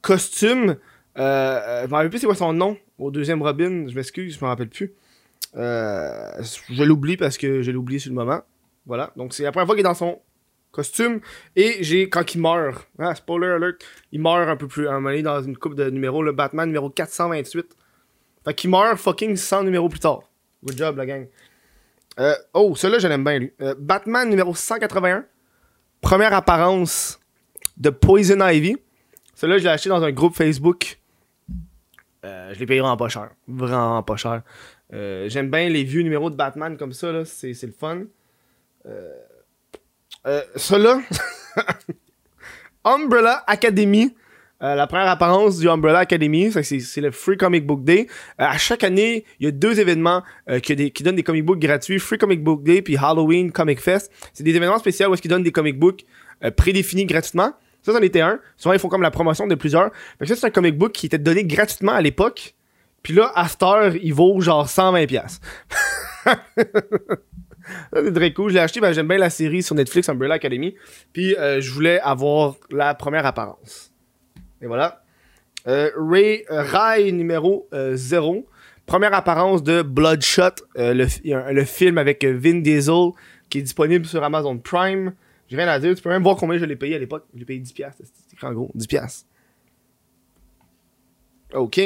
costume. 0.00 0.76
Je 1.16 1.86
me 1.86 1.92
rappelle 1.92 2.10
plus 2.10 2.20
c'est 2.20 2.26
quoi 2.26 2.34
son 2.34 2.52
nom 2.52 2.78
au 2.98 3.10
deuxième 3.10 3.42
Robin. 3.42 3.86
Je 3.88 3.94
m'excuse, 3.94 4.38
je 4.38 4.44
me 4.44 4.48
rappelle 4.48 4.70
plus. 4.70 4.94
Je 5.54 6.82
l'oublie 6.82 7.16
parce 7.16 7.36
que 7.36 7.60
je 7.60 7.70
l'ai 7.70 7.76
oublié 7.76 7.98
sur 7.98 8.10
le 8.10 8.16
moment. 8.16 8.40
Voilà. 8.86 9.12
Donc 9.16 9.34
c'est 9.34 9.42
la 9.42 9.52
première 9.52 9.66
fois 9.66 9.74
qu'il 9.74 9.80
est 9.80 9.88
dans 9.88 9.94
son 9.94 10.20
costume. 10.76 11.20
Et 11.56 11.82
j'ai, 11.82 12.08
quand 12.08 12.34
il 12.34 12.40
meurt, 12.40 12.88
ah, 12.98 13.14
spoiler 13.14 13.48
alert, 13.48 13.78
il 14.12 14.20
meurt 14.20 14.48
un 14.48 14.56
peu 14.56 14.68
plus, 14.68 14.88
un 14.88 15.00
moment 15.00 15.20
dans 15.22 15.42
une 15.42 15.56
coupe 15.56 15.74
de 15.74 15.90
numéros, 15.90 16.22
le 16.22 16.32
Batman 16.32 16.68
numéro 16.68 16.90
428. 16.90 17.76
Fait 18.44 18.54
qu'il 18.54 18.70
meurt 18.70 18.96
fucking 18.96 19.36
100 19.36 19.64
numéros 19.64 19.88
plus 19.88 20.00
tard. 20.00 20.20
Good 20.62 20.78
job, 20.78 20.96
la 20.96 21.06
gang. 21.06 21.28
Euh, 22.18 22.34
oh, 22.54 22.74
celui-là, 22.76 22.98
je 22.98 23.08
l'aime 23.08 23.24
bien, 23.24 23.38
lui. 23.38 23.52
Euh, 23.60 23.74
Batman 23.78 24.28
numéro 24.28 24.54
181. 24.54 25.24
Première 26.00 26.32
apparence 26.32 27.18
de 27.76 27.90
Poison 27.90 28.46
Ivy. 28.46 28.76
Celui-là, 29.34 29.58
je 29.58 29.64
l'ai 29.64 29.70
acheté 29.70 29.88
dans 29.88 30.02
un 30.02 30.12
groupe 30.12 30.34
Facebook. 30.34 30.98
Euh, 32.24 32.54
je 32.54 32.60
l'ai 32.60 32.66
payé 32.66 32.80
vraiment 32.80 32.96
pas 32.96 33.08
cher. 33.08 33.30
Vraiment 33.48 34.02
pas 34.02 34.16
cher. 34.16 34.42
J'aime 34.90 35.50
bien 35.50 35.68
les 35.68 35.84
vieux 35.84 36.02
numéros 36.02 36.30
de 36.30 36.36
Batman 36.36 36.76
comme 36.76 36.92
ça, 36.92 37.24
c'est 37.24 37.60
le 37.62 37.72
fun. 37.72 38.04
Euh, 38.86 39.10
euh, 40.26 40.42
celui-là. 40.56 41.00
Umbrella 42.84 43.44
Academy. 43.46 44.14
Euh, 44.62 44.74
la 44.74 44.86
première 44.86 45.08
apparence 45.08 45.58
du 45.58 45.68
Umbrella 45.68 45.98
Academy, 46.00 46.50
ça, 46.50 46.62
c'est, 46.62 47.00
le 47.00 47.10
Free 47.10 47.36
Comic 47.36 47.66
Book 47.66 47.84
Day. 47.84 48.06
Euh, 48.40 48.44
à 48.44 48.56
chaque 48.58 48.84
année, 48.84 49.24
il 49.38 49.44
y 49.44 49.48
a 49.48 49.50
deux 49.50 49.78
événements 49.78 50.22
qui, 50.62 51.02
donnent 51.02 51.16
des 51.16 51.22
comic 51.22 51.44
books 51.44 51.58
gratuits, 51.58 51.98
Free 51.98 52.18
Comic 52.18 52.42
Book 52.42 52.62
Day 52.62 52.82
puis 52.82 52.96
Halloween 52.96 53.52
Comic 53.52 53.80
Fest. 53.80 54.10
C'est 54.32 54.44
des 54.44 54.54
événements 54.54 54.78
spéciaux 54.78 55.10
où 55.10 55.14
est-ce 55.14 55.22
qu'ils 55.22 55.30
donnent 55.30 55.42
des 55.42 55.52
comic 55.52 55.78
books 55.78 56.04
prédéfinis 56.56 57.06
gratuitement. 57.06 57.52
Ça, 57.82 57.92
c'en 57.92 58.00
était 58.00 58.20
un. 58.20 58.40
Souvent, 58.56 58.72
ils 58.72 58.80
font 58.80 58.88
comme 58.88 59.02
la 59.02 59.12
promotion 59.12 59.46
de 59.46 59.54
plusieurs. 59.54 59.92
Fait 60.18 60.26
ça, 60.26 60.34
c'est 60.34 60.46
un 60.46 60.50
comic 60.50 60.76
book 60.76 60.92
qui 60.92 61.06
était 61.06 61.18
donné 61.18 61.44
gratuitement 61.44 61.92
à 61.92 62.00
l'époque. 62.00 62.54
Puis 63.02 63.12
là, 63.14 63.30
à 63.36 63.46
cette 63.46 63.62
heure, 63.62 63.94
il 63.94 64.12
vaut 64.12 64.40
genre 64.40 64.66
120$. 64.66 65.38
c'est. 67.92 68.48
Je 68.48 68.54
l'ai 68.54 68.60
acheté, 68.60 68.80
ben, 68.80 68.92
j'aime 68.92 69.08
bien 69.08 69.18
la 69.18 69.30
série 69.30 69.62
sur 69.62 69.74
Netflix, 69.74 70.08
Umbrella 70.08 70.34
Academy. 70.34 70.74
Puis 71.12 71.34
euh, 71.36 71.60
je 71.60 71.70
voulais 71.70 72.00
avoir 72.00 72.56
la 72.70 72.94
première 72.94 73.26
apparence. 73.26 73.92
Et 74.62 74.66
voilà. 74.66 75.02
Euh, 75.66 75.90
Ray, 75.96 76.44
euh, 76.50 76.62
Rai 76.62 77.10
numéro 77.12 77.68
0. 77.72 78.46
Première 78.86 79.14
apparence 79.14 79.64
de 79.64 79.82
Bloodshot, 79.82 80.62
euh, 80.78 80.94
le, 80.94 81.64
film 81.64 81.98
avec 81.98 82.22
euh, 82.22 82.38
Vin 82.38 82.60
Diesel 82.60 83.10
qui 83.50 83.58
est 83.58 83.62
disponible 83.62 84.06
sur 84.06 84.22
Amazon 84.22 84.58
Prime. 84.58 85.12
J'ai 85.48 85.56
rien 85.56 85.66
à 85.66 85.80
dire. 85.80 85.94
Tu 85.96 86.02
peux 86.02 86.08
même 86.08 86.22
voir 86.22 86.36
combien 86.36 86.56
je 86.56 86.64
l'ai 86.64 86.76
payé 86.76 86.94
à 86.94 86.98
l'époque. 86.98 87.24
Je 87.34 87.40
l'ai 87.40 87.44
payé 87.44 87.60
10$. 87.60 87.74
piastres. 87.74 88.02
C'est 88.04 88.32
écrit 88.32 88.46
en 88.46 88.52
gros. 88.52 88.70
10$. 88.76 88.86
piastres. 88.86 89.26
Ok. 91.52 91.80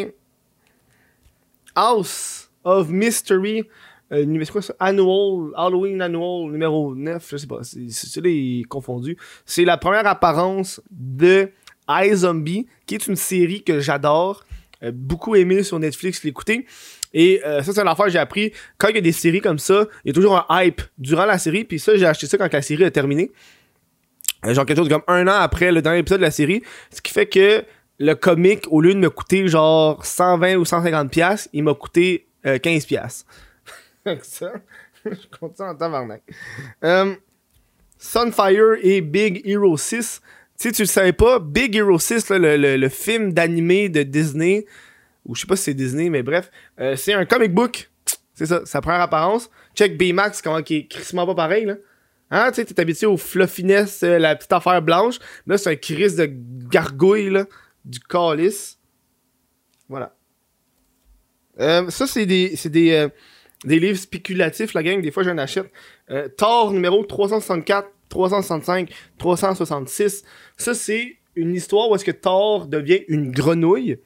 House 1.75 2.51
of 2.65 2.91
Mystery. 2.91 3.65
Euh, 4.13 4.25
numé- 4.25 4.45
c'est 4.45 4.53
quoi 4.53 4.63
ça? 4.63 4.75
Annual, 4.81 5.53
Halloween 5.57 6.03
Annual 6.03 6.51
numéro 6.51 6.95
9, 6.95 7.27
je 7.31 7.37
sais 7.37 7.47
pas, 7.47 7.61
c'est 7.63 8.21
est 8.25 8.65
confondu. 8.69 9.17
C'est 9.47 9.65
la 9.65 9.77
première 9.77 10.07
apparence 10.07 10.81
de 10.91 11.51
iZombie, 11.89 12.67
qui 12.87 12.95
est 12.97 13.07
une 13.07 13.17
série 13.17 13.63
que 13.63 13.81
j'adore, 13.81 14.45
euh, 14.83 14.91
beaucoup 14.95 15.35
aimé 15.37 15.63
sur 15.63 15.79
Netflix, 15.79 16.23
l'écouter. 16.25 16.67
Et 17.13 17.41
euh, 17.45 17.63
ça, 17.63 17.73
c'est 17.73 17.81
une 17.81 17.89
affaire 17.89 18.07
que 18.07 18.13
j'ai 18.13 18.19
appris. 18.19 18.53
Quand 18.79 18.89
il 18.89 18.95
y 18.95 18.99
a 18.99 19.03
des 19.03 19.13
séries 19.13 19.41
comme 19.41 19.59
ça, 19.59 19.87
il 20.05 20.09
y 20.09 20.11
a 20.11 20.15
toujours 20.15 20.37
un 20.49 20.63
hype 20.63 20.81
durant 20.99 21.25
la 21.25 21.39
série. 21.39 21.65
Puis 21.65 21.79
ça, 21.81 21.97
j'ai 21.97 22.07
acheté 22.07 22.27
ça 22.27 22.39
quand 22.39 22.53
la 22.53 22.63
série 22.63 22.85
a 22.85 22.91
terminé. 22.91 23.31
Euh, 24.47 24.55
genre 24.55 24.65
quelque 24.65 24.79
chose 24.79 24.89
comme 24.89 25.03
un 25.09 25.27
an 25.27 25.35
après 25.41 25.73
le 25.73 25.83
dernier 25.83 25.99
épisode 25.99 26.21
de 26.21 26.25
la 26.25 26.31
série. 26.31 26.63
Ce 26.91 27.01
qui 27.03 27.13
fait 27.13 27.27
que 27.27 27.65
le 27.99 28.15
comic, 28.15 28.65
au 28.71 28.81
lieu 28.81 28.95
de 28.95 28.99
me 28.99 29.11
coûter 29.11 29.47
genre 29.49 30.05
120 30.05 30.57
ou 30.57 30.65
150 30.65 31.11
pièces, 31.11 31.49
il 31.53 31.65
m'a 31.65 31.75
coûté 31.75 32.27
euh, 32.47 32.59
15 32.59 32.87
pièces. 34.05 34.23
ça, 34.25 34.53
je 35.05 35.39
compte 35.39 35.57
ça 35.57 35.71
en 35.71 35.75
tabarnak. 35.75 36.23
Euh, 36.85 37.15
Sunfire 37.99 38.77
et 38.83 39.01
Big 39.01 39.43
Hero 39.45 39.77
6. 39.77 40.21
Tu 40.59 40.69
sais, 40.69 40.73
tu 40.73 40.83
le 40.83 40.87
savais 40.87 41.13
pas, 41.13 41.39
Big 41.39 41.75
Hero 41.77 41.99
6, 41.99 42.29
là, 42.31 42.39
le, 42.39 42.77
le- 42.77 42.89
film 42.89 43.33
d'animé 43.33 43.89
de 43.89 44.03
Disney, 44.03 44.67
ou 45.25 45.35
je 45.35 45.43
sais 45.43 45.47
pas 45.47 45.57
si 45.57 45.65
c'est 45.65 45.75
Disney, 45.75 46.11
mais 46.11 46.23
bref, 46.23 46.51
euh, 46.81 46.97
c'est 46.97 47.15
un 47.15 47.25
comic 47.25 47.53
book. 47.55 47.91
C'est 48.35 48.47
ça, 48.47 48.65
sa 48.65 48.81
première 48.81 49.01
apparence. 49.01 49.51
Check 49.75 49.97
Baymax, 49.99 50.43
comment 50.43 50.63
qui 50.63 50.77
est 50.77 50.87
crissement 50.87 51.27
pas 51.27 51.35
pareil, 51.35 51.65
là. 51.67 51.77
Hein, 52.31 52.51
tu 52.51 52.57
sais, 52.57 52.65
t'es 52.65 52.79
habitué 52.81 53.07
au 53.07 53.17
fluffiness, 53.17 54.03
euh, 54.03 54.19
la 54.19 54.37
petite 54.37 54.53
affaire 54.53 54.81
blanche. 54.83 55.19
Là, 55.47 55.59
c'est 55.59 55.71
un 55.71 55.77
crise 55.77 56.17
de 56.17 56.29
gargouille, 56.31 57.31
là, 57.31 57.47
du 57.85 57.99
calice. 58.01 58.79
Voilà. 59.89 60.15
Ça, 61.59 62.07
c'est 62.07 62.25
des, 62.27 62.55
c'est 62.57 62.71
des, 62.71 63.09
des 63.65 63.79
livres 63.79 63.99
spéculatifs, 63.99 64.75
la 64.75 64.83
gang. 64.83 65.01
Des 65.01 65.11
fois, 65.11 65.23
j'en 65.23 65.39
achète. 65.39 65.71
Euh, 66.11 66.29
Thor 66.29 66.73
numéro 66.73 67.05
364, 67.05 67.89
365, 68.09 68.91
366. 69.19 70.25
Ça, 70.57 70.75
c'est 70.75 71.17
une 71.37 71.55
histoire 71.55 71.91
où 71.91 71.95
est-ce 71.95 72.05
que 72.05 72.11
Thor 72.11 72.67
devient 72.67 73.03
une 73.09 73.31
grenouille. 73.31 73.99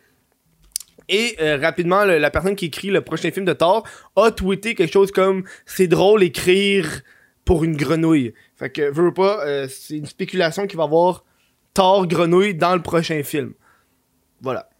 Et 1.08 1.36
euh, 1.40 1.58
rapidement, 1.58 2.04
la 2.04 2.30
personne 2.30 2.56
qui 2.56 2.66
écrit 2.66 2.88
le 2.88 3.02
prochain 3.02 3.30
film 3.30 3.44
de 3.44 3.52
Thor 3.52 3.86
a 4.16 4.30
tweeté 4.30 4.74
quelque 4.74 4.92
chose 4.92 5.12
comme 5.12 5.44
c'est 5.66 5.86
drôle 5.86 6.22
écrire 6.22 7.02
pour 7.44 7.62
une 7.62 7.76
grenouille. 7.76 8.32
Fait 8.56 8.70
que 8.70 8.90
veux 8.90 9.12
pas, 9.12 9.44
euh, 9.46 9.68
c'est 9.68 9.98
une 9.98 10.06
spéculation 10.06 10.66
qui 10.66 10.76
va 10.76 10.84
avoir 10.84 11.24
Thor 11.74 12.06
grenouille 12.06 12.54
dans 12.54 12.74
le 12.74 12.80
prochain 12.80 13.22
film. 13.22 13.52
Voilà. 14.40 14.70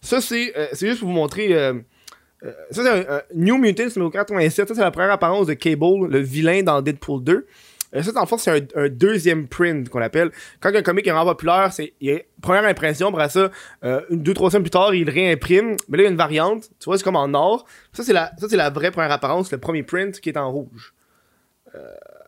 Ça 0.00 0.20
c'est 0.20 0.52
c'est 0.72 0.88
juste 0.88 1.00
pour 1.00 1.08
vous 1.08 1.14
montrer. 1.14 1.74
Euh, 2.44 2.48
euh, 2.48 2.52
ça 2.70 2.82
c'est 2.82 2.88
un, 2.88 3.16
un 3.16 3.22
New 3.34 3.56
Mutants 3.58 3.88
numéro 3.96 4.10
87. 4.10 4.68
Ça 4.68 4.74
c'est 4.74 4.80
la 4.80 4.90
première 4.90 5.12
apparence 5.12 5.46
de 5.46 5.54
Cable, 5.54 6.08
le 6.08 6.18
vilain 6.18 6.62
dans 6.62 6.82
Deadpool 6.82 7.22
2. 7.24 7.46
Euh, 7.94 8.02
ça, 8.02 8.12
le 8.18 8.26
fond, 8.26 8.36
c'est 8.36 8.76
un, 8.76 8.88
deuxième 8.88 9.46
print 9.46 9.88
qu'on 9.88 10.00
appelle. 10.00 10.30
Quand 10.60 10.74
un 10.74 10.82
comic 10.82 11.06
est 11.06 11.10
vraiment 11.10 11.30
populaire, 11.30 11.72
c'est 11.72 11.94
première 12.42 12.64
impression, 12.64 13.08
après 13.08 13.28
ça, 13.28 13.50
euh, 13.84 14.00
une, 14.10 14.22
deux, 14.22 14.34
trois 14.34 14.50
semaines 14.50 14.64
plus 14.64 14.70
tard, 14.70 14.94
il 14.94 15.08
réimprime. 15.08 15.76
Mais 15.88 15.98
là, 15.98 16.02
il 16.02 16.06
y 16.06 16.08
a 16.08 16.10
une 16.10 16.16
variante. 16.16 16.70
Tu 16.80 16.86
vois, 16.86 16.98
c'est 16.98 17.04
comme 17.04 17.16
en 17.16 17.32
or. 17.34 17.66
Ça, 17.92 18.02
c'est 18.02 18.12
la, 18.12 18.70
vraie 18.70 18.90
première 18.90 19.12
apparence, 19.12 19.52
le 19.52 19.58
premier 19.58 19.82
print 19.82 20.20
qui 20.20 20.28
est 20.28 20.36
en 20.36 20.50
rouge. 20.50 20.94
Euh, 21.74 21.80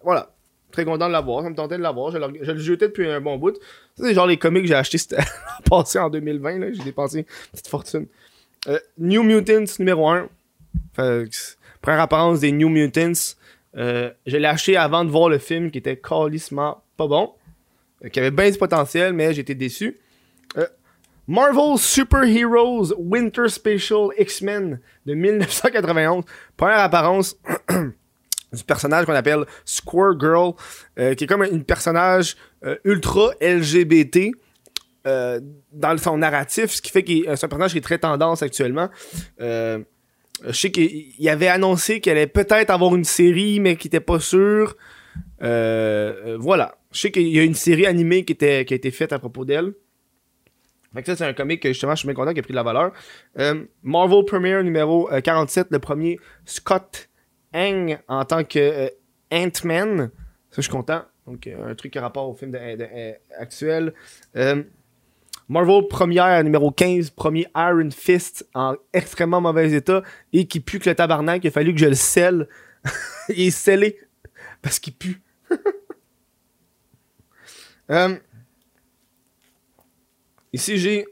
voilà. 0.02 0.31
Très 0.72 0.85
content 0.85 1.07
de 1.07 1.12
l'avoir. 1.12 1.42
Ça 1.42 1.50
me 1.50 1.55
tentait 1.55 1.79
de 1.79 1.83
l'avoir. 1.83 2.11
Je, 2.11 2.18
je 2.42 2.52
le 2.52 2.59
jetais 2.59 2.88
depuis 2.88 3.09
un 3.09 3.20
bon 3.20 3.38
bout. 3.38 3.57
Ça, 3.96 4.05
c'est 4.05 4.14
genre 4.14 4.26
les 4.26 4.37
comics 4.37 4.62
que 4.62 4.68
j'ai 4.68 4.74
achetés 4.74 4.98
passé 5.70 5.98
en 5.98 6.11
2020. 6.11 6.59
Là. 6.59 6.72
J'ai 6.72 6.83
dépensé 6.83 7.20
une 7.20 7.24
petite 7.52 7.68
fortune. 7.68 8.07
Euh, 8.68 8.79
New 8.98 9.22
Mutants 9.22 9.79
numéro 9.79 10.09
1. 10.09 10.29
Fait 10.94 11.29
que 11.29 11.37
c'est- 11.37 11.57
première 11.81 12.00
apparence 12.00 12.40
des 12.40 12.52
New 12.52 12.68
Mutants. 12.68 13.37
Euh, 13.76 14.11
je 14.26 14.37
l'ai 14.37 14.76
avant 14.76 15.05
de 15.05 15.11
voir 15.11 15.29
le 15.29 15.38
film 15.38 15.70
qui 15.70 15.79
était 15.79 15.96
calissement 15.96 16.83
pas 16.96 17.07
bon. 17.07 17.33
euh, 18.05 18.09
qui 18.11 18.18
avait 18.20 18.31
bien 18.31 18.50
du 18.50 18.59
potentiel, 18.59 19.12
mais 19.14 19.33
j'étais 19.33 19.55
déçu. 19.55 19.96
Euh, 20.59 20.66
Marvel 21.26 21.79
Super 21.79 22.24
Heroes 22.24 22.92
Winter 22.98 23.48
Special 23.48 24.09
X-Men 24.18 24.81
de 25.07 25.14
1991. 25.14 26.24
Première 26.57 26.81
apparence 26.81 27.37
du 28.52 28.64
personnage 28.66 29.07
qu'on 29.07 29.14
appelle 29.14 29.44
Squirrel 29.64 30.18
Girl, 30.20 30.52
qui 31.16 31.24
est 31.24 31.26
comme 31.26 31.42
une 31.44 31.64
personnage 31.64 32.37
euh, 32.64 32.76
ultra 32.85 33.31
LGBT 33.40 34.33
euh, 35.06 35.40
dans 35.72 35.96
son 35.98 36.18
narratif, 36.18 36.70
ce 36.70 36.82
qui 36.82 36.90
fait 36.90 37.02
que 37.02 37.12
c'est 37.36 37.44
un 37.44 37.48
personnage 37.48 37.72
qui 37.72 37.78
est 37.78 37.82
très 37.82 37.98
tendance 37.98 38.42
actuellement. 38.42 38.88
Euh, 39.40 39.78
je 40.44 40.52
sais 40.52 40.70
qu'il 40.70 41.12
il 41.18 41.28
avait 41.28 41.48
annoncé 41.48 42.00
qu'elle 42.00 42.18
allait 42.18 42.26
peut-être 42.26 42.70
avoir 42.70 42.94
une 42.94 43.04
série, 43.04 43.60
mais 43.60 43.76
qu'il 43.76 43.88
était 43.88 44.00
pas 44.00 44.20
sûr. 44.20 44.76
Euh, 45.42 46.14
euh, 46.26 46.36
voilà. 46.38 46.76
Je 46.92 47.00
sais 47.00 47.10
qu'il 47.10 47.28
y 47.28 47.38
a 47.38 47.42
une 47.42 47.54
série 47.54 47.86
animée 47.86 48.24
qui, 48.24 48.32
était, 48.32 48.64
qui 48.64 48.74
a 48.74 48.76
été 48.76 48.90
faite 48.90 49.12
à 49.12 49.18
propos 49.18 49.44
d'elle. 49.44 49.72
Fait 50.94 51.02
que 51.02 51.08
ça, 51.08 51.16
c'est 51.16 51.24
un 51.24 51.34
comic 51.34 51.62
que 51.62 51.68
justement, 51.68 51.94
je 51.94 51.98
suis 51.98 52.06
bien 52.06 52.14
content 52.14 52.30
qu'il 52.30 52.38
ait 52.38 52.42
pris 52.42 52.52
de 52.52 52.56
la 52.56 52.62
valeur. 52.62 52.92
Euh, 53.38 53.64
Marvel 53.82 54.24
Premiere 54.24 54.64
numéro 54.64 55.10
euh, 55.12 55.20
47, 55.20 55.68
le 55.70 55.78
premier 55.78 56.18
Scott 56.46 57.08
Ang 57.52 57.98
en 58.08 58.24
tant 58.24 58.44
que 58.44 58.58
euh, 58.58 58.88
Ant-Man. 59.30 60.10
Ça, 60.50 60.56
je 60.56 60.62
suis 60.62 60.70
content. 60.70 61.02
Donc, 61.26 61.46
euh, 61.46 61.70
un 61.70 61.74
truc 61.74 61.92
qui 61.92 61.98
a 61.98 62.02
rapport 62.02 62.28
au 62.28 62.34
film 62.34 62.54
euh, 62.54 63.12
actuel. 63.38 63.92
Marvel 65.48 65.87
première 65.88 66.42
numéro 66.42 66.70
15, 66.70 67.11
premier 67.11 67.46
Iron 67.54 67.90
Fist 67.90 68.48
en 68.54 68.74
extrêmement 68.92 69.40
mauvais 69.40 69.72
état 69.72 70.02
et 70.32 70.46
qui 70.46 70.61
pue 70.61 70.78
que 70.80 70.88
le 70.90 70.96
tabarnak. 70.96 71.44
Il 71.44 71.48
a 71.48 71.50
fallu 71.50 71.72
que 71.72 71.78
je 71.80 71.87
le 71.87 71.94
scelle. 71.94 72.48
Il 73.28 73.46
est 73.46 73.50
scellé 73.50 73.98
parce 74.62 74.78
qu'il 74.78 74.94
pue. 74.94 75.20
Euh, 77.88 78.16
ici, 80.52 80.76
j'ai 80.78 81.06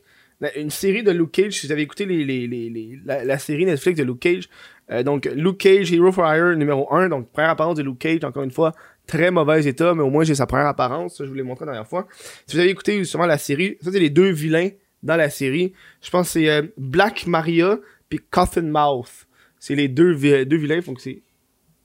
une 0.57 0.71
série 0.71 1.03
de 1.05 1.13
Luke 1.13 1.31
Cage. 1.33 1.53
Si 1.53 1.67
vous 1.67 1.73
avez 1.73 1.83
écouté 1.83 2.05
les, 2.05 2.25
les- 2.25 3.01
la 3.05 3.39
série 3.39 3.65
Netflix 3.65 3.99
de 3.99 4.05
Luke 4.05 4.19
Cage, 4.21 4.49
euh, 4.91 5.03
donc 5.05 5.27
Luke 5.37 5.59
Cage, 5.59 5.93
Hero 5.93 6.11
for 6.11 6.25
Hire 6.27 6.57
numéro 6.57 6.93
1, 6.93 7.09
donc 7.11 7.31
première 7.31 7.51
apparence 7.51 7.77
de 7.77 7.83
Luke 7.85 7.99
Cage, 8.01 8.25
encore 8.25 8.43
une 8.43 8.51
fois, 8.51 8.73
très 9.07 9.31
mauvais 9.31 9.65
état, 9.67 9.95
mais 9.95 10.03
au 10.03 10.11
moins 10.11 10.25
j'ai 10.25 10.35
sa 10.35 10.47
première 10.47 10.67
apparence, 10.67 11.19
je 11.21 11.25
vous 11.29 11.35
l'ai 11.35 11.43
montré 11.43 11.65
la 11.67 11.73
dernière 11.73 11.89
fois. 11.89 12.07
Si 12.47 12.57
vous 12.57 12.61
avez 12.61 12.71
écouté 12.71 12.99
justement 12.99 13.27
la 13.27 13.39
série, 13.39 13.77
ça 13.81 13.93
c'est 13.93 14.01
les 14.01 14.11
deux 14.11 14.31
vilains 14.31 14.71
dans 15.03 15.17
la 15.17 15.31
série. 15.31 15.73
Je 16.03 16.11
pense 16.11 16.27
que 16.29 16.33
c'est 16.33 16.49
euh, 16.51 16.63
Black 16.79 17.27
Maria 17.27 17.79
puis 18.09 18.21
Coffin 18.31 18.63
Mouth. 18.63 19.27
C'est 19.59 19.75
les 19.75 19.89
deux, 19.89 20.13
vi- 20.15 20.45
deux 20.47 20.57
vilains, 20.57 20.81
donc 20.81 21.01
c'est... 21.01 21.23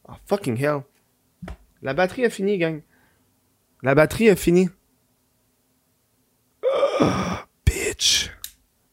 Oh 0.07 0.13
fucking 0.25 0.57
hell. 0.61 0.81
La 1.81 1.93
batterie 1.93 2.25
a 2.25 2.29
fini, 2.29 2.57
gang. 2.57 2.81
La 3.83 3.95
batterie 3.95 4.29
a 4.29 4.35
fini. 4.35 4.69
bitch. 7.65 8.29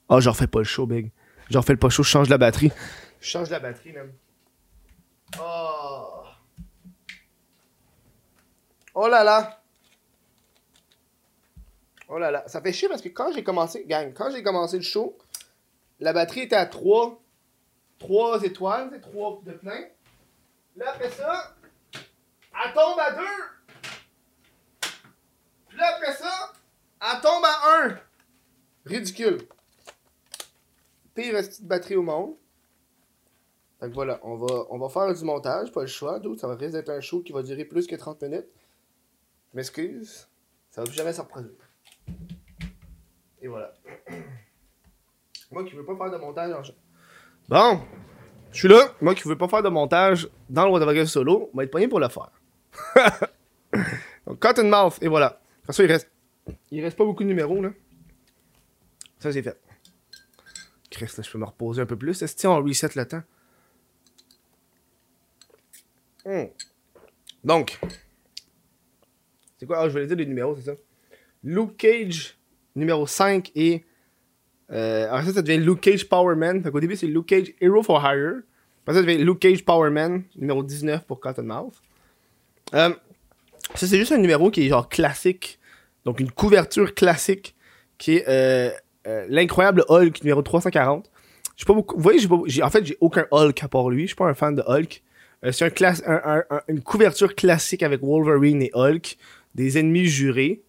Oh, 0.09 0.21
je 0.21 0.29
refais 0.29 0.47
pas 0.47 0.61
le 0.61 0.65
show, 0.65 0.87
big. 0.87 1.11
Je 1.51 1.59
refais 1.59 1.77
pas 1.77 1.89
le 1.89 1.93
show, 1.93 2.03
je 2.03 2.09
change 2.11 2.29
la 2.29 2.39
batterie. 2.39 2.71
Je 3.21 3.29
change 3.29 3.51
la 3.51 3.59
batterie, 3.61 3.93
même. 3.93 4.13
Oh. 5.41 5.86
Oh 8.99 9.09
là 9.09 9.23
là. 9.23 9.61
Oh 12.09 12.19
là 12.19 12.31
là. 12.31 12.49
Ça 12.49 12.63
fait 12.63 12.73
chier 12.73 12.89
parce 12.89 13.03
que 13.03 13.11
quand 13.11 13.31
j'ai 13.31 13.45
commencé, 13.45 13.85
gang, 13.85 14.15
quand 14.15 14.31
j'ai 14.31 14.43
commencé 14.43 14.79
le 14.79 14.83
show, 14.83 15.19
la 16.01 16.15
batterie 16.15 16.41
était 16.41 16.57
à 16.57 16.65
3. 16.65 17.21
3 17.99 18.43
étoiles, 18.45 18.89
c'est 18.91 19.03
3 19.03 19.43
de 19.45 19.53
plein. 19.53 19.85
Là, 20.77 20.93
après 20.95 21.11
ça, 21.11 21.55
elle 21.93 22.73
tombe 22.73 22.99
à 22.99 23.11
2. 23.13 23.23
Puis 25.69 25.79
là, 25.79 25.95
après 25.95 26.15
ça, 26.15 26.53
elle 27.03 27.21
tombe 27.21 27.45
à 27.45 27.89
1. 27.89 28.01
Ridicule. 28.87 29.47
Pire 31.15 31.35
petite 31.35 31.65
batterie 31.67 31.97
au 31.97 32.03
monde. 32.03 32.35
Donc 33.83 33.93
voilà, 33.93 34.21
on 34.23 34.37
va, 34.79 34.89
faire 34.89 35.13
du 35.13 35.25
montage, 35.25 35.71
pas 35.71 35.83
le 35.83 35.87
choix. 35.87 36.19
D'où 36.19 36.35
ça 36.39 36.47
va 36.47 36.55
risque 36.55 36.73
d'être 36.73 36.89
un 36.89 37.01
show 37.03 37.21
qui 37.21 37.33
va 37.33 37.43
durer 37.43 37.67
plus 37.67 37.87
que 37.87 37.95
30 37.95 38.23
minutes. 38.23 38.49
M'excuse. 39.57 40.29
Ça 40.71 40.83
va 40.83 40.87
plus 40.87 40.95
jamais 40.95 41.15
se 41.15 41.21
reproduire. 41.23 41.55
Et 43.41 43.49
voilà. 43.49 43.73
Moi 45.51 45.65
qui 45.65 45.75
veux 45.75 45.87
pas 45.87 45.97
faire 45.97 46.11
de 46.11 46.19
montage 46.19 46.53
en 46.53 46.63
Bon, 47.49 47.81
je 48.53 48.59
suis 48.59 48.69
là. 48.69 48.95
Moi 49.01 49.15
qui 49.15 49.27
veux 49.27 49.39
pas 49.39 49.49
faire 49.49 49.63
de 49.63 49.71
montage 49.71 50.29
dans 50.51 50.67
le 50.67 50.73
Whatever 50.73 51.07
solo, 51.07 51.49
on 51.55 51.57
va 51.57 51.65
être 51.65 51.71
pogné 51.71 51.89
pour 51.89 52.01
le 52.01 52.09
faire. 52.11 52.31
Donc, 54.27 54.45
and 54.45 54.65
mouth, 54.65 54.99
et 55.01 55.09
voilà. 55.09 55.41
Comme 55.65 55.75
ça, 55.75 55.85
il 55.85 55.91
reste, 55.91 56.11
il 56.71 56.85
reste 56.85 56.99
pas 56.99 57.07
beaucoup 57.07 57.23
de 57.23 57.29
numéros, 57.29 57.63
là. 57.63 57.71
Ça, 59.21 59.33
c'est 59.33 59.43
fait. 59.43 59.59
Christ, 60.91 61.17
là, 61.17 61.23
je 61.23 61.31
peux 61.31 61.39
me 61.39 61.47
reposer 61.47 61.81
un 61.81 61.87
peu 61.87 61.97
plus. 61.97 62.21
Est-ce 62.21 62.37
que 62.37 62.47
on 62.47 62.63
reset 62.63 62.91
le 62.95 63.09
temps? 63.09 63.23
Hmm. 66.27 66.49
Donc, 67.43 67.81
c'est 69.67 69.75
quoi? 69.75 69.79
Ah, 69.81 69.89
je 69.89 69.99
dire 69.99 70.17
les 70.17 70.27
numéros, 70.27 70.55
c'est 70.57 70.71
ça. 70.71 70.77
Luke 71.43 71.77
Cage, 71.77 72.37
numéro 72.75 73.07
5 73.07 73.51
et. 73.55 73.85
Euh, 74.73 75.07
alors 75.07 75.23
ça, 75.25 75.33
ça 75.33 75.43
devient 75.43 75.59
Luke 75.59 75.81
Cage 75.81 76.09
Powerman. 76.09 76.63
Fait 76.63 76.71
qu'au 76.71 76.81
début, 76.81 76.97
c'est 76.97 77.07
Luke 77.07 77.27
Cage 77.27 77.53
Hero 77.61 77.83
for 77.83 78.05
Hire. 78.05 78.43
Après 78.83 78.95
ça, 78.95 79.01
ça 79.01 79.07
devient 79.07 79.23
Luke 79.23 79.41
Cage 79.41 79.65
Powerman, 79.65 80.25
numéro 80.37 80.63
19 80.63 81.05
pour 81.05 81.21
Cottonmouth. 81.21 81.75
Euh, 82.75 82.91
ça, 83.75 83.87
c'est 83.87 83.99
juste 83.99 84.13
un 84.13 84.19
numéro 84.19 84.51
qui 84.51 84.67
est 84.67 84.69
genre 84.69 84.89
classique. 84.89 85.59
Donc, 86.05 86.21
une 86.21 86.31
couverture 86.31 86.95
classique 86.95 87.57
qui 87.99 88.17
est 88.17 88.25
euh, 88.29 88.71
l'incroyable 89.29 89.85
Hulk 89.89 90.23
numéro 90.23 90.43
340. 90.43 91.11
J'ai 91.57 91.65
pas 91.65 91.75
beaucoup. 91.75 91.97
Vous 91.97 92.03
voyez, 92.03 92.19
j'ai 92.19 92.29
pas, 92.29 92.37
en 92.37 92.71
fait, 92.71 92.85
j'ai 92.85 92.97
aucun 93.01 93.27
Hulk 93.31 93.63
à 93.63 93.69
part 93.69 93.89
lui. 93.89 94.03
Je 94.03 94.09
suis 94.09 94.17
pas 94.17 94.27
un 94.27 94.35
fan 94.35 94.55
de 94.55 94.63
Hulk. 94.67 95.03
C'est 95.53 95.81
une 96.69 96.81
couverture 96.81 97.35
classique 97.35 97.83
avec 97.83 98.01
Wolverine 98.01 98.63
et 98.63 98.71
Hulk, 98.75 99.17
des 99.57 99.79
ennemis 99.79 100.07
jurés. 100.07 100.63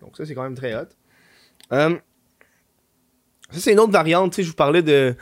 Donc 0.00 0.16
ça, 0.16 0.24
c'est 0.24 0.34
quand 0.34 0.42
même 0.42 0.54
très 0.54 0.74
hot. 0.74 0.86
Euh, 1.72 1.96
ça, 3.50 3.60
c'est 3.60 3.72
une 3.72 3.80
autre 3.80 3.92
variante. 3.92 4.32
Tu 4.32 4.36
sais, 4.36 4.42
je 4.44 4.48
vous 4.50 4.54
parlais 4.54 4.82
de, 4.82 5.14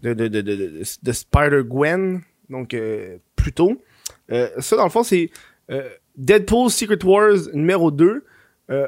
de, 0.00 0.14
de, 0.14 0.28
de, 0.28 0.40
de, 0.40 0.82
de 1.02 1.12
Spider-Gwen, 1.12 2.22
donc 2.48 2.74
euh. 2.74 3.18
Euh, 4.30 4.48
ça, 4.58 4.76
dans 4.76 4.84
le 4.84 4.90
fond, 4.90 5.02
c'est 5.02 5.30
euh, 5.70 5.88
Deadpool 6.16 6.70
Secret 6.70 7.02
Wars 7.04 7.38
numéro 7.52 7.90
2. 7.90 8.24
Euh, 8.70 8.86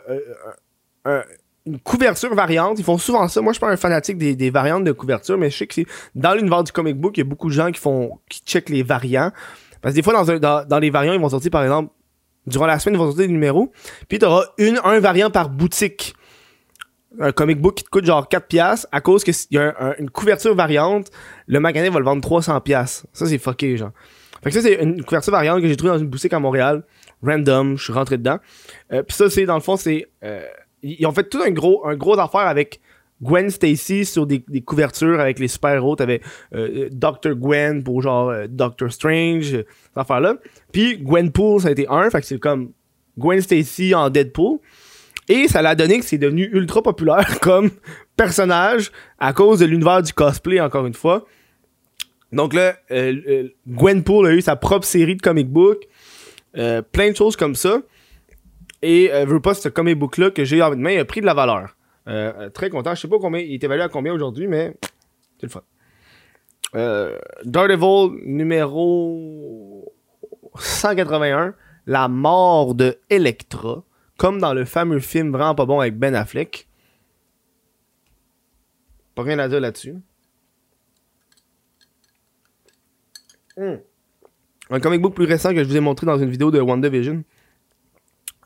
euh, 1.06 1.22
une 1.64 1.80
couverture 1.80 2.34
variante. 2.34 2.78
Ils 2.78 2.84
font 2.84 2.98
souvent 2.98 3.28
ça. 3.28 3.40
Moi, 3.40 3.52
je 3.52 3.56
suis 3.56 3.60
pas 3.60 3.70
un 3.70 3.76
fanatique 3.76 4.18
des, 4.18 4.34
des 4.34 4.50
variantes 4.50 4.84
de 4.84 4.92
couverture, 4.92 5.38
mais 5.38 5.50
je 5.50 5.58
sais 5.58 5.66
que 5.66 5.74
c'est 5.74 5.86
dans 6.14 6.34
l'univers 6.34 6.64
du 6.64 6.72
comic 6.72 6.96
book, 6.96 7.16
il 7.16 7.20
y 7.20 7.22
a 7.22 7.28
beaucoup 7.28 7.48
de 7.48 7.54
gens 7.54 7.70
qui 7.70 7.80
font 7.80 8.18
qui 8.28 8.42
checkent 8.44 8.68
les 8.68 8.82
variants. 8.82 9.32
Parce 9.80 9.94
que 9.94 9.96
des 9.96 10.02
fois, 10.02 10.12
dans, 10.12 10.30
un, 10.30 10.38
dans, 10.38 10.66
dans 10.66 10.78
les 10.78 10.90
variants, 10.90 11.12
ils 11.12 11.20
vont 11.20 11.28
sortir, 11.28 11.50
par 11.50 11.62
exemple, 11.62 11.92
durant 12.46 12.66
la 12.66 12.78
semaine, 12.78 12.94
ils 12.94 12.98
vont 12.98 13.06
sortir 13.06 13.26
des 13.26 13.32
numéros. 13.32 13.72
Puis 14.08 14.18
tu 14.18 14.24
auras 14.24 14.44
une, 14.58 14.80
un 14.84 15.00
variant 15.00 15.30
par 15.30 15.48
boutique. 15.48 16.14
Un 17.20 17.32
comic 17.32 17.60
book 17.60 17.74
qui 17.74 17.84
te 17.84 17.90
coûte 17.90 18.06
genre 18.06 18.26
4 18.26 18.46
piastres 18.46 18.86
à 18.90 19.02
cause 19.02 19.22
qu'il 19.22 19.34
y 19.50 19.58
a 19.58 19.74
un, 19.78 19.90
un, 19.90 19.94
une 19.98 20.10
couverture 20.10 20.54
variante. 20.54 21.10
Le 21.46 21.60
magasin 21.60 21.90
va 21.90 21.98
le 21.98 22.04
vendre 22.04 22.22
300 22.22 22.60
piastres. 22.62 23.06
Ça, 23.12 23.26
c'est 23.26 23.38
fucké, 23.38 23.76
genre. 23.76 23.92
Fait 24.42 24.50
que 24.50 24.56
ça, 24.56 24.62
c'est 24.62 24.82
une 24.82 25.04
couverture 25.04 25.32
variante 25.32 25.60
que 25.60 25.68
j'ai 25.68 25.76
trouvée 25.76 25.92
dans 25.92 25.98
une 25.98 26.08
boutique 26.08 26.32
à 26.32 26.38
Montréal. 26.38 26.84
Random, 27.22 27.76
je 27.76 27.84
suis 27.84 27.92
rentré 27.92 28.18
dedans. 28.18 28.38
Euh, 28.92 29.02
puis 29.02 29.16
ça, 29.16 29.30
c'est, 29.30 29.44
dans 29.44 29.54
le 29.54 29.60
fond, 29.60 29.76
c'est... 29.76 30.08
Euh, 30.24 30.44
ils 30.82 31.06
ont 31.06 31.12
fait 31.12 31.28
tout 31.28 31.40
un 31.40 31.50
gros, 31.50 31.86
un 31.86 31.94
gros 31.94 32.18
affaire 32.18 32.40
avec 32.40 32.80
Gwen 33.22 33.50
Stacy 33.50 34.04
sur 34.04 34.26
des, 34.26 34.42
couvertures 34.64 35.20
avec 35.20 35.38
les 35.38 35.48
super-héros. 35.48 35.96
T'avais 35.96 36.20
euh, 36.54 36.88
Dr. 36.90 37.34
Gwen 37.34 37.82
pour 37.82 38.02
genre 38.02 38.30
euh, 38.30 38.46
Doctor 38.48 38.92
Strange, 38.92 39.54
euh, 39.54 39.64
cette 39.84 39.96
affaire-là. 39.96 40.36
Puis 40.72 40.98
Gwenpool, 40.98 41.60
ça 41.60 41.68
a 41.68 41.70
été 41.70 41.86
un, 41.88 42.10
fait 42.10 42.20
que 42.20 42.26
c'est 42.26 42.38
comme 42.38 42.72
Gwen 43.18 43.40
Stacy 43.40 43.94
en 43.94 44.10
Deadpool. 44.10 44.58
Et 45.28 45.48
ça 45.48 45.62
l'a 45.62 45.74
donné 45.74 46.00
que 46.00 46.04
c'est 46.04 46.18
devenu 46.18 46.48
ultra 46.52 46.82
populaire 46.82 47.38
comme 47.40 47.70
personnage 48.16 48.90
à 49.18 49.32
cause 49.32 49.60
de 49.60 49.66
l'univers 49.66 50.02
du 50.02 50.12
cosplay, 50.12 50.60
encore 50.60 50.86
une 50.86 50.94
fois. 50.94 51.24
Donc 52.32 52.54
là, 52.54 52.74
euh, 52.90 53.14
euh, 53.28 53.48
Gwenpool 53.68 54.26
a 54.26 54.32
eu 54.32 54.40
sa 54.40 54.56
propre 54.56 54.86
série 54.86 55.16
de 55.16 55.22
comic 55.22 55.48
book. 55.48 55.86
Euh, 56.56 56.82
plein 56.82 57.10
de 57.10 57.16
choses 57.16 57.36
comme 57.36 57.54
ça. 57.54 57.78
Et 58.82 59.12
euh, 59.12 59.24
veux 59.24 59.40
pas 59.40 59.54
ce 59.54 59.68
comic 59.68 59.98
book 59.98 60.18
là 60.18 60.30
que 60.30 60.44
j'ai 60.44 60.60
en 60.60 60.74
main, 60.76 60.98
a 60.98 61.04
pris 61.04 61.20
de 61.20 61.26
la 61.26 61.34
valeur. 61.34 61.76
Euh, 62.08 62.50
très 62.50 62.70
content. 62.70 62.94
Je 62.94 63.00
sais 63.00 63.08
pas 63.08 63.18
combien, 63.18 63.40
il 63.40 63.54
est 63.54 63.64
évalué 63.64 63.82
à 63.82 63.88
combien 63.88 64.12
aujourd'hui, 64.12 64.46
mais 64.46 64.74
c'est 65.38 65.46
le 65.46 65.48
fun. 65.48 65.62
Euh, 66.74 67.18
Daredevil 67.44 68.20
numéro 68.24 69.92
181, 70.56 71.54
la 71.86 72.08
mort 72.08 72.74
de 72.74 72.98
Electra, 73.10 73.84
comme 74.16 74.40
dans 74.40 74.54
le 74.54 74.64
fameux 74.64 75.00
film 75.00 75.32
vraiment 75.32 75.54
pas 75.54 75.66
bon 75.66 75.80
avec 75.80 75.98
Ben 75.98 76.14
Affleck. 76.14 76.68
Pas 79.14 79.22
rien 79.22 79.38
à 79.38 79.48
dire 79.48 79.60
là-dessus. 79.60 79.96
Hmm. 83.56 83.76
Un 84.70 84.80
comic 84.80 85.02
book 85.02 85.14
plus 85.14 85.26
récent 85.26 85.50
que 85.50 85.62
je 85.62 85.68
vous 85.68 85.76
ai 85.76 85.80
montré 85.80 86.06
dans 86.06 86.18
une 86.18 86.30
vidéo 86.30 86.50
de 86.50 86.58
WandaVision. 86.58 87.22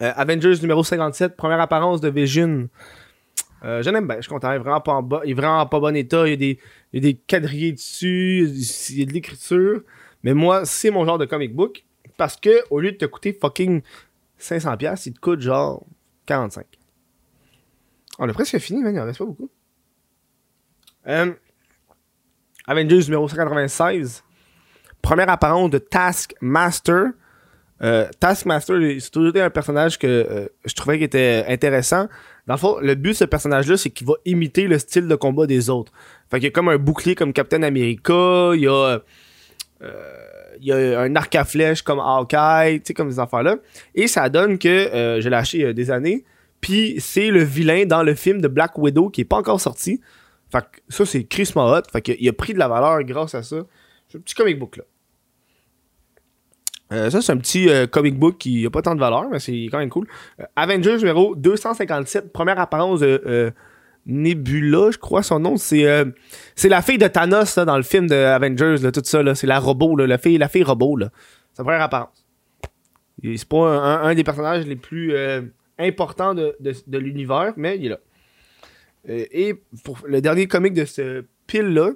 Euh, 0.02 0.12
Avengers 0.16 0.60
numéro 0.60 0.82
57, 0.82 1.36
première 1.36 1.60
apparence 1.60 2.00
de 2.00 2.08
Vision. 2.08 2.68
Euh, 3.64 3.82
je 3.82 3.90
bien, 3.90 4.16
je 4.16 4.22
suis 4.22 4.30
content. 4.30 4.52
Il 4.52 4.56
est 4.56 4.58
vraiment 4.58 4.80
pas 4.80 4.92
en 4.92 5.02
bas, 5.02 5.22
il 5.24 5.30
est 5.30 5.34
vraiment 5.34 5.60
en 5.60 5.66
pas 5.66 5.80
bon 5.80 5.94
état. 5.96 6.26
Il 6.26 6.30
y 6.30 6.32
a 6.34 6.36
des, 6.36 6.58
il 6.92 7.04
y 7.04 7.08
a 7.08 7.12
des 7.12 7.14
quadrillés 7.14 7.72
dessus, 7.72 8.48
il 8.90 8.98
y 8.98 9.02
a 9.02 9.06
de 9.06 9.12
l'écriture. 9.12 9.82
Mais 10.22 10.34
moi, 10.34 10.64
c'est 10.64 10.90
mon 10.90 11.04
genre 11.04 11.18
de 11.18 11.24
comic 11.24 11.54
book. 11.54 11.84
Parce 12.16 12.36
que, 12.36 12.62
au 12.70 12.80
lieu 12.80 12.92
de 12.92 12.96
te 12.96 13.04
coûter 13.04 13.32
fucking 13.32 13.82
500$, 14.40 15.02
il 15.06 15.12
te 15.12 15.20
coûte 15.20 15.40
genre 15.40 15.84
45$. 16.26 16.64
On 18.18 18.28
a 18.28 18.32
presque 18.32 18.58
fini, 18.58 18.82
man. 18.82 18.94
Il 18.94 19.00
en 19.00 19.04
reste 19.04 19.18
pas 19.18 19.24
beaucoup. 19.24 19.50
Euh, 21.06 21.32
Avengers 22.66 23.04
numéro 23.04 23.28
196. 23.28 24.24
Première 25.02 25.28
apparence 25.28 25.70
de 25.70 25.78
Taskmaster. 25.78 27.10
Euh, 27.82 28.08
Taskmaster, 28.18 28.76
c'est 29.00 29.10
toujours 29.10 29.30
été 29.30 29.40
un 29.42 29.50
personnage 29.50 29.98
que 29.98 30.06
euh, 30.06 30.48
je 30.64 30.74
trouvais 30.74 30.98
qui 30.98 31.04
était 31.04 31.44
intéressant. 31.48 32.08
Dans 32.46 32.54
le 32.54 32.58
fond, 32.58 32.78
le 32.80 32.94
but 32.94 33.10
de 33.10 33.14
ce 33.14 33.24
personnage-là, 33.24 33.76
c'est 33.76 33.90
qu'il 33.90 34.06
va 34.06 34.14
imiter 34.24 34.68
le 34.68 34.78
style 34.78 35.08
de 35.08 35.14
combat 35.16 35.46
des 35.46 35.68
autres. 35.68 35.92
Fait 36.30 36.38
qu'il 36.38 36.44
y 36.44 36.48
a 36.48 36.50
comme 36.50 36.68
un 36.68 36.78
bouclier 36.78 37.14
comme 37.14 37.32
Captain 37.32 37.62
America, 37.62 38.52
il 38.54 38.60
y 38.60 38.68
a, 38.68 39.00
euh, 39.82 40.00
il 40.60 40.66
y 40.66 40.72
a 40.72 41.00
un 41.00 41.16
arc 41.16 41.34
à 41.34 41.44
flèche 41.44 41.82
comme 41.82 41.98
Hawkeye, 41.98 42.80
tu 42.80 42.86
sais, 42.86 42.94
comme 42.94 43.10
ces 43.10 43.18
affaires-là. 43.18 43.56
Et 43.94 44.06
ça 44.06 44.28
donne 44.28 44.58
que 44.58 44.68
euh, 44.68 45.20
je 45.20 45.28
l'ai 45.28 45.36
acheté 45.36 45.58
il 45.58 45.62
y 45.62 45.66
a 45.66 45.72
des 45.72 45.90
années. 45.90 46.24
Puis 46.60 46.96
c'est 47.00 47.30
le 47.30 47.42
vilain 47.42 47.84
dans 47.84 48.02
le 48.02 48.14
film 48.14 48.40
de 48.40 48.48
Black 48.48 48.78
Widow 48.78 49.10
qui 49.10 49.22
est 49.22 49.24
pas 49.24 49.36
encore 49.36 49.60
sorti. 49.60 50.00
Fait 50.50 50.60
que 50.60 50.80
ça, 50.88 51.04
c'est 51.04 51.24
Chris 51.24 51.50
Hot. 51.56 51.82
Fait 51.92 52.00
qu'il 52.00 52.28
a 52.28 52.32
pris 52.32 52.54
de 52.54 52.58
la 52.58 52.68
valeur 52.68 53.02
grâce 53.02 53.34
à 53.34 53.42
ça. 53.42 53.56
C'est 54.08 54.18
un 54.18 54.20
petit 54.20 54.34
comic 54.34 54.58
book 54.58 54.76
là. 54.76 54.84
Euh, 56.92 57.10
ça, 57.10 57.20
c'est 57.20 57.32
un 57.32 57.36
petit 57.36 57.68
euh, 57.68 57.86
comic 57.86 58.16
book 58.16 58.38
qui 58.38 58.64
a 58.64 58.70
pas 58.70 58.82
tant 58.82 58.94
de 58.94 59.00
valeur, 59.00 59.28
mais 59.30 59.40
c'est 59.40 59.68
quand 59.70 59.78
même 59.78 59.90
cool. 59.90 60.06
Euh, 60.40 60.44
Avengers 60.54 60.98
numéro 60.98 61.34
257, 61.34 62.32
première 62.32 62.60
apparence 62.60 63.00
de 63.00 63.52
Nebula, 64.06 64.92
je 64.92 64.98
crois 64.98 65.24
son 65.24 65.40
nom. 65.40 65.56
C'est 65.56 65.82
la 66.64 66.82
fille 66.82 66.98
de 66.98 67.08
Thanos 67.08 67.56
là, 67.56 67.64
dans 67.64 67.76
le 67.76 67.82
film 67.82 68.06
de 68.06 68.14
Avengers, 68.14 68.76
là, 68.82 68.92
tout 68.92 69.02
ça. 69.04 69.22
Là, 69.22 69.34
c'est 69.34 69.48
la 69.48 69.58
robot, 69.58 69.96
la 69.96 70.18
fille, 70.18 70.38
la 70.38 70.48
fille 70.48 70.62
robot. 70.62 70.98
Sa 71.54 71.64
première 71.64 71.82
apparence. 71.82 72.24
C'est 73.22 73.48
pas 73.48 73.66
un, 74.04 74.14
des 74.14 74.22
personnages 74.22 74.66
les 74.66 74.76
plus 74.76 75.14
importants 75.78 76.34
de, 76.34 76.54
de, 76.60 76.72
de 76.86 76.98
l'univers, 76.98 77.54
mais 77.56 77.78
il 77.78 77.86
est 77.86 77.88
là. 77.88 77.98
Et 79.08 79.54
pour 79.82 79.98
le 80.06 80.20
dernier 80.20 80.46
comic 80.46 80.74
de 80.74 80.84
ce 80.84 81.24
pile-là, 81.46 81.90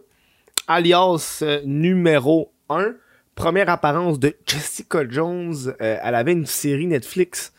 alias 0.66 1.44
numéro 1.64 2.52
1, 2.68 2.94
première 3.40 3.70
apparence 3.70 4.18
de 4.18 4.36
Jessica 4.46 5.08
Jones. 5.08 5.74
Euh, 5.80 5.98
elle 6.02 6.14
avait 6.14 6.32
une 6.32 6.44
série 6.44 6.86
Netflix 6.86 7.54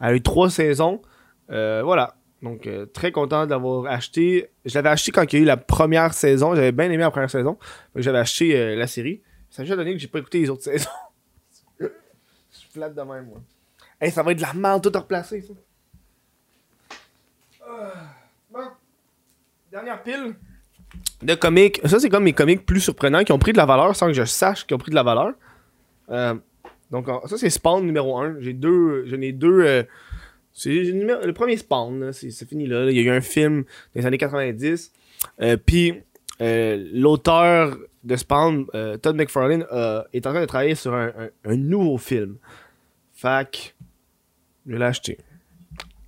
Elle 0.00 0.06
a 0.06 0.14
eu 0.14 0.22
trois 0.22 0.48
saisons. 0.48 1.02
Euh, 1.50 1.82
voilà. 1.84 2.14
Donc, 2.40 2.68
euh, 2.68 2.86
très 2.86 3.10
content 3.10 3.46
d'avoir 3.46 3.86
acheté. 3.92 4.50
Je 4.64 4.74
l'avais 4.76 4.90
acheté 4.90 5.10
quand 5.10 5.32
il 5.32 5.36
y 5.36 5.38
a 5.40 5.42
eu 5.42 5.44
la 5.44 5.56
première 5.56 6.14
saison. 6.14 6.54
J'avais 6.54 6.70
bien 6.70 6.86
aimé 6.86 6.98
la 6.98 7.10
première 7.10 7.30
saison. 7.30 7.58
J'avais 7.96 8.18
acheté 8.18 8.76
la 8.76 8.86
série. 8.86 9.22
Ça 9.50 9.64
m'a 9.64 9.76
donné 9.76 9.92
que 9.92 9.98
j'ai 9.98 10.06
pas 10.06 10.20
écouté 10.20 10.38
les 10.38 10.50
autres 10.50 10.62
saisons. 10.70 10.88
Je 11.80 11.88
suis 12.52 12.68
plate 12.72 12.94
de 12.94 13.02
même, 13.02 13.26
moi. 13.26 13.42
Hey, 14.00 14.12
ça 14.12 14.22
va 14.22 14.30
être 14.30 14.38
de 14.38 14.42
la 14.42 14.54
merde 14.54 14.82
tout 14.82 14.96
replacé, 14.96 15.42
ça. 15.42 15.54
Ah, 17.66 17.92
bon. 18.50 18.68
Dernière 19.70 20.02
pile 20.02 20.36
de 21.22 21.34
comics. 21.34 21.80
Ça, 21.84 21.98
c'est 22.00 22.08
comme 22.08 22.24
mes 22.24 22.32
comics 22.32 22.64
plus 22.66 22.80
surprenants 22.80 23.24
qui 23.24 23.32
ont 23.32 23.38
pris 23.38 23.52
de 23.52 23.56
la 23.58 23.66
valeur 23.66 23.94
sans 23.96 24.06
que 24.08 24.12
je 24.12 24.24
sache 24.24 24.66
qu'ils 24.66 24.74
ont 24.74 24.78
pris 24.78 24.90
de 24.90 24.96
la 24.96 25.02
valeur. 25.02 25.32
Euh, 26.10 26.34
donc, 26.90 27.06
ça, 27.26 27.36
c'est 27.38 27.48
Spawn 27.50 27.84
numéro 27.86 28.18
1. 28.18 28.36
J'ai 28.40 28.52
deux. 28.52 29.06
J'en 29.06 29.20
ai 29.20 29.32
deux. 29.32 29.60
euh, 29.64 29.82
c'est 30.52 30.70
le 30.70 31.32
premier 31.32 31.56
Spawn, 31.56 32.12
c'est 32.12 32.46
fini 32.46 32.66
là. 32.66 32.90
Il 32.90 32.96
y 32.96 32.98
a 33.00 33.02
eu 33.02 33.10
un 33.16 33.22
film 33.22 33.64
des 33.94 34.04
années 34.04 34.18
90. 34.18 34.92
Euh, 35.40 35.56
Puis, 35.56 35.94
euh, 36.42 36.86
l'auteur 36.92 37.78
de 38.04 38.16
Spawn, 38.16 38.66
Todd 39.00 39.16
McFarlane, 39.16 39.64
est 40.12 40.26
en 40.26 40.30
train 40.32 40.40
de 40.40 40.46
travailler 40.46 40.74
sur 40.74 40.92
un, 40.92 41.06
un- 41.18 41.50
un 41.52 41.56
nouveau 41.56 41.96
film. 41.96 42.36
Fac, 43.14 43.74
je 44.66 44.76
l'ai 44.76 44.84
acheté. 44.84 45.16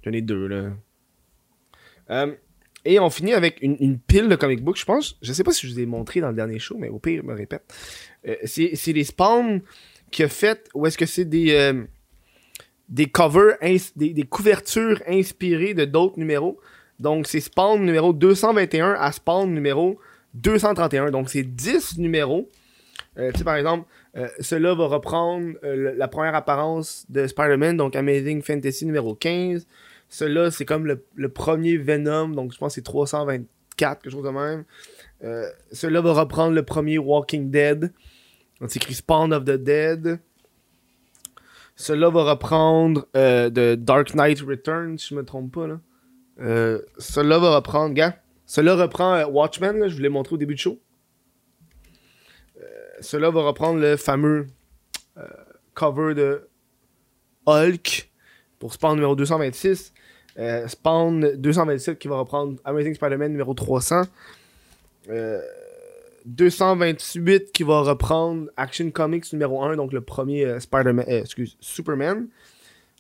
J'en 0.05 0.11
ai 0.13 0.21
deux, 0.21 0.47
là. 2.09 2.27
Et 2.85 3.01
on 3.01 3.09
finit 3.09 3.33
avec 3.33 3.63
une, 3.63 3.99
pile 3.99 4.29
de 4.29 4.37
comic 4.37 4.63
books, 4.63 4.79
je 4.79 4.85
pense. 4.85 5.17
Je 5.23 5.33
sais 5.33 5.43
pas 5.43 5.53
si 5.53 5.67
je 5.67 5.73
vous 5.73 5.81
ai 5.81 5.87
montré 5.87 6.21
dans 6.21 6.29
le 6.29 6.35
dernier 6.35 6.59
show, 6.59 6.77
mais 6.79 6.89
au 6.89 6.99
pire, 6.99 7.23
je 7.23 7.27
me 7.27 7.35
répète. 7.35 7.63
Euh, 8.29 8.37
c'est 8.45 8.93
les 8.93 9.05
Spawn 9.05 9.63
qui 10.11 10.23
a 10.23 10.29
fait, 10.29 10.69
ou 10.75 10.87
est-ce 10.87 10.99
que 10.99 11.07
c'est 11.07 11.25
des, 11.25 11.53
euh, 11.55 11.83
des 12.89 13.07
covers, 13.07 13.57
des, 13.97 14.23
couvertures 14.25 15.03
inspirées 15.09 15.73
de 15.73 15.87
d'autres 15.87 16.19
numéros. 16.19 16.61
Donc, 17.01 17.27
c'est 17.27 17.41
Spawn 17.41 17.83
numéro 17.85 18.13
221 18.13 18.97
à 18.99 19.13
Spawn 19.13 19.53
numéro 19.53 19.99
231. 20.35 21.11
Donc, 21.11 21.31
c'est 21.31 21.43
10 21.43 21.99
numéros. 21.99 22.51
Euh, 23.17 23.31
tu 23.33 23.39
sais, 23.39 23.45
par 23.45 23.57
exemple, 23.57 23.89
cela 24.39 24.75
va 24.75 24.87
reprendre 24.87 25.55
la 25.63 26.07
première 26.07 26.37
apparence 26.37 27.05
de 27.09 27.27
Spider-Man, 27.27 27.77
donc 27.77 27.97
Amazing 27.97 28.43
Fantasy 28.43 28.87
numéro 28.87 29.15
15. 29.17 29.67
Cela, 30.09 30.51
c'est 30.51 30.65
comme 30.65 30.87
le, 30.87 31.05
le 31.15 31.29
premier 31.29 31.77
Venom, 31.77 32.29
donc 32.29 32.53
je 32.53 32.59
pense 32.59 32.73
que 32.73 32.75
c'est 32.77 32.83
324, 32.83 34.03
quelque 34.03 34.13
chose 34.13 34.25
de 34.25 34.31
même. 34.31 34.65
Euh, 35.23 35.49
cela 35.73 36.01
va 36.01 36.13
reprendre 36.13 36.55
le 36.55 36.63
premier 36.63 36.99
Walking 36.99 37.51
Dead. 37.51 37.93
Donc, 38.61 38.71
c'est 38.71 38.77
écrit 38.77 38.95
Spawn 38.95 39.33
of 39.33 39.45
the 39.45 39.53
Dead. 39.53 40.21
Cela 41.77 42.09
va 42.11 42.25
reprendre 42.25 43.07
euh, 43.17 43.51
de 43.51 43.75
Dark 43.75 44.15
Knight 44.15 44.41
Returns, 44.41 44.99
si 44.99 45.09
je 45.09 45.15
me 45.17 45.25
trompe 45.25 45.53
pas. 45.53 45.67
Là. 45.67 45.81
Euh, 46.41 46.81
cela 46.99 47.39
va 47.39 47.57
reprendre, 47.57 47.95
gars. 47.95 48.17
Cela 48.47 48.75
reprend 48.77 49.15
euh, 49.15 49.27
Watchmen, 49.27 49.89
je 49.89 49.97
vous 49.97 50.03
l'ai 50.03 50.09
montré 50.09 50.35
au 50.35 50.39
début 50.39 50.55
du 50.55 50.63
show. 50.63 50.81
Euh, 52.61 52.67
cela 53.01 53.31
va 53.31 53.43
reprendre 53.43 53.81
le 53.81 53.97
fameux 53.97 54.47
cover 55.75 56.15
de 56.15 56.49
Hulk 57.47 58.11
pour 58.65 58.73
Spawn 58.73 58.95
numéro 58.95 59.15
226. 59.15 59.93
Euh, 60.39 60.67
Spawn 60.69 61.37
227 61.37 61.99
qui 61.99 62.09
va 62.09 62.17
reprendre 62.17 62.59
Amazing 62.65 62.95
Spider-Man 62.95 63.31
numéro 63.31 63.53
300. 63.53 64.05
Euh, 65.11 65.43
228 66.25 67.53
qui 67.53 67.63
va 67.63 67.83
reprendre 67.83 68.49
Action 68.57 68.91
Comics 68.91 69.31
numéro 69.35 69.63
1, 69.63 69.77
donc 69.77 69.93
le 69.93 70.01
premier 70.01 70.47
euh, 70.47 70.61
Spider-Man, 70.61 71.05
euh, 71.07 71.21
excuse, 71.21 71.59
Superman. 71.61 72.29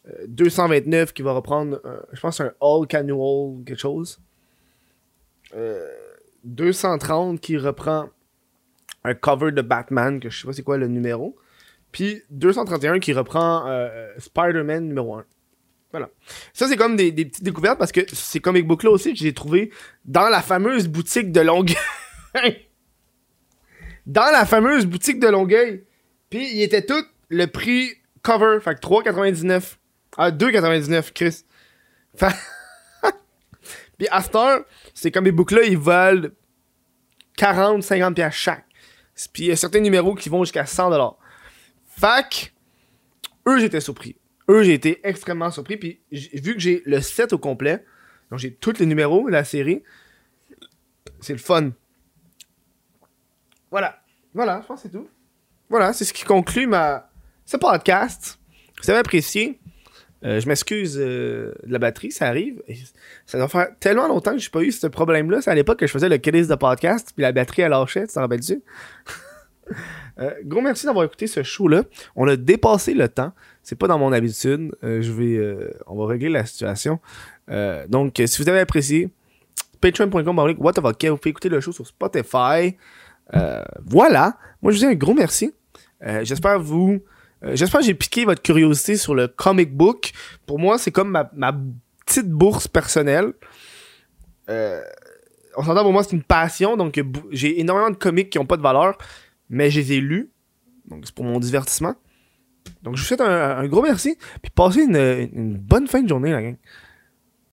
Euh, 0.07 0.27
229 0.29 1.15
qui 1.15 1.23
va 1.23 1.33
reprendre, 1.33 1.81
euh, 1.87 1.99
je 2.13 2.21
pense, 2.21 2.43
un 2.43 2.53
Hulk 2.61 2.93
Annual, 2.93 3.65
quelque 3.65 3.81
chose. 3.81 4.21
Euh, 5.57 5.89
230 6.45 7.41
qui 7.41 7.57
reprend 7.57 8.11
un 9.03 9.15
cover 9.15 9.51
de 9.51 9.63
Batman, 9.63 10.21
que 10.21 10.29
je 10.29 10.43
sais 10.43 10.47
pas 10.47 10.53
c'est 10.53 10.63
quoi 10.63 10.77
le 10.77 10.89
numéro. 10.89 11.35
Puis 11.91 12.21
231 12.29 12.99
qui 12.99 13.15
reprend 13.15 13.67
euh, 13.67 14.13
Spider-Man 14.19 14.89
numéro 14.89 15.15
1. 15.15 15.25
Voilà. 15.95 16.11
Ça, 16.53 16.67
c'est 16.67 16.77
comme 16.77 16.97
des, 16.97 17.13
petites 17.13 17.45
découvertes 17.45 17.79
parce 17.79 17.93
que 17.93 18.01
ces 18.13 18.41
comic 18.41 18.67
books-là 18.67 18.91
aussi 18.91 19.13
que 19.13 19.19
j'ai 19.21 19.33
trouvé 19.33 19.71
dans 20.05 20.29
la 20.29 20.43
fameuse 20.43 20.89
boutique 20.89 21.31
de 21.31 21.41
Longueuil. 21.41 21.77
dans 24.07 24.33
la 24.33 24.45
fameuse 24.45 24.87
boutique 24.87 25.21
de 25.21 25.29
Longueuil. 25.29 25.85
Puis 26.31 26.53
il 26.53 26.63
était 26.63 26.85
tout 26.85 27.05
le 27.29 27.47
prix 27.47 27.93
cover. 28.23 28.59
Fait 28.61 28.75
que 28.75 28.81
3,99. 28.81 29.77
Ah, 30.17 30.33
2,99, 30.33 31.13
Chris. 31.13 31.45
Fait... 32.17 32.35
Puis 33.97 34.09
à 34.11 34.21
cette 34.21 34.35
heure, 34.35 34.65
ces 34.95 35.13
comic 35.13 35.33
books-là, 35.33 35.63
ils 35.63 35.79
valent 35.79 36.31
40, 37.37 37.85
50 37.85 38.17
pièces 38.17 38.35
chaque. 38.35 38.67
Puis 39.33 39.45
il 39.45 39.47
y 39.47 39.53
a 39.53 39.57
certains 39.57 39.79
numéros 39.79 40.17
qui 40.17 40.29
vont 40.29 40.43
jusqu'à 40.43 40.67
100 40.67 40.91
dollars. 40.91 41.19
Fac, 41.87 42.53
eux, 43.47 43.61
j'étais 43.61 43.81
surpris. 43.81 44.17
Eux, 44.49 44.63
j'ai 44.63 44.75
été 44.75 45.01
extrêmement 45.05 45.51
surpris. 45.51 45.77
Puis 45.77 46.01
vu 46.11 46.55
que 46.55 46.61
j'ai 46.61 46.83
le 46.85 47.01
set 47.01 47.33
au 47.33 47.39
complet, 47.39 47.85
donc 48.31 48.39
j'ai 48.39 48.53
tous 48.53 48.79
les 48.79 48.87
numéros 48.87 49.27
de 49.27 49.33
la 49.33 49.45
série, 49.45 49.83
c'est 51.21 51.33
le 51.33 51.39
fun. 51.39 51.71
Voilà. 53.71 54.01
Voilà, 54.35 54.61
je 54.63 54.67
pense 54.67 54.83
que 54.83 54.89
c'est 54.89 54.93
tout. 54.93 55.09
Voilà, 55.71 55.93
c'est 55.93 56.05
ce 56.05 56.13
qui 56.13 56.25
conclut 56.25 56.67
ma... 56.67 57.11
ce 57.47 57.57
podcast. 57.57 58.39
Vous 58.83 58.91
avez 58.91 58.99
apprécié. 58.99 59.59
Euh, 60.25 60.41
je 60.41 60.49
m'excuse 60.49 60.99
euh, 60.99 61.55
de 61.65 61.73
la 61.73 61.79
batterie, 61.79 62.11
ça 62.11 62.27
arrive. 62.27 62.63
Ça 63.27 63.37
doit 63.39 63.49
faire 63.49 63.69
tellement 63.79 64.09
longtemps 64.09 64.33
que 64.33 64.39
j'ai 64.39 64.51
pas 64.51 64.63
eu 64.63 64.73
ce 64.73 64.87
problème-là. 64.87 65.43
C'est 65.43 65.51
à 65.51 65.55
l'époque 65.55 65.79
que 65.79 65.87
je 65.87 65.93
faisais 65.93 66.09
le 66.09 66.19
calice 66.19 66.49
de 66.49 66.55
podcast, 66.55 67.13
puis 67.15 67.23
la 67.23 67.33
batterie 67.33 67.63
elle 67.63 67.71
lâchait, 67.71 68.07
tu 68.07 68.15
t'en 68.15 68.23
rappelles-tu? 68.23 68.63
Euh, 70.19 70.31
gros 70.45 70.61
merci 70.61 70.87
d'avoir 70.87 71.05
écouté 71.05 71.27
ce 71.27 71.43
show-là. 71.43 71.83
On 72.17 72.29
a 72.29 72.37
dépassé 72.37 72.95
le 72.95 73.09
temps. 73.09 73.33
C'est 73.63 73.77
pas 73.77 73.89
dans 73.89 73.99
mon 73.99 74.13
habitude. 74.13 74.75
Euh, 74.85 75.03
je 75.03 75.13
vais, 75.13 75.37
euh, 75.37 75.71
on 75.87 75.97
va 75.97 76.07
régler 76.07 76.29
la 76.29 76.47
situation. 76.47 77.01
Donc, 77.89 78.21
si 78.25 78.43
vous 78.43 78.49
avez 78.49 78.61
apprécié, 78.61 79.11
patreon.com, 79.81 80.39
what 80.59 80.73
vous 80.73 80.93
pouvez 80.93 81.31
écouter 81.31 81.49
le 81.49 81.61
show 81.61 81.73
sur 81.73 81.87
Spotify. 81.87 82.77
Voilà. 83.85 84.39
Moi, 84.63 84.73
je 84.73 84.79
vous 84.79 84.87
dis 84.87 84.87
un 84.87 84.95
gros 84.95 85.15
merci. 85.15 85.53
J'espère 86.23 86.59
vous, 86.59 87.01
j'espère 87.53 87.81
que 87.81 87.87
j'ai 87.87 87.95
piqué 87.95 88.25
votre 88.25 88.41
curiosité 88.41 88.97
sur 88.97 89.15
le 89.15 89.29
comic 89.29 89.75
book. 89.75 90.13
Pour 90.47 90.59
moi, 90.59 90.79
c'est 90.79 90.91
comme 90.91 91.11
ma, 91.11 91.31
ma 91.35 91.55
petite 92.07 92.31
bourse 92.31 92.67
personnelle. 92.67 93.35
On 94.49 95.63
s'entend 95.63 95.83
pour 95.83 95.93
moi, 95.93 96.03
c'est 96.03 96.13
une 96.13 96.23
passion. 96.23 96.77
Donc, 96.77 96.99
j'ai 97.31 97.61
énormément 97.61 97.91
de 97.91 97.97
comics 97.97 98.31
qui 98.31 98.39
ont 98.39 98.47
pas 98.47 98.57
de 98.57 98.63
valeur, 98.63 98.97
mais 99.49 99.71
je 99.71 99.81
les 99.81 99.93
ai 99.95 100.01
lus. 100.01 100.31
Donc, 100.89 101.03
c'est 101.05 101.15
pour 101.15 101.25
mon 101.25 101.39
divertissement. 101.39 101.95
Donc, 102.83 102.97
je 102.97 103.03
vous 103.03 103.07
souhaite 103.07 103.21
un, 103.21 103.67
gros 103.67 103.83
merci. 103.83 104.17
Puis, 104.43 104.51
passez 104.55 104.83
une, 104.83 104.97
une 104.97 105.57
bonne 105.57 105.87
fin 105.87 106.03
de 106.03 106.09
journée, 106.09 106.33
la 106.33 106.43
gang. 106.43 106.57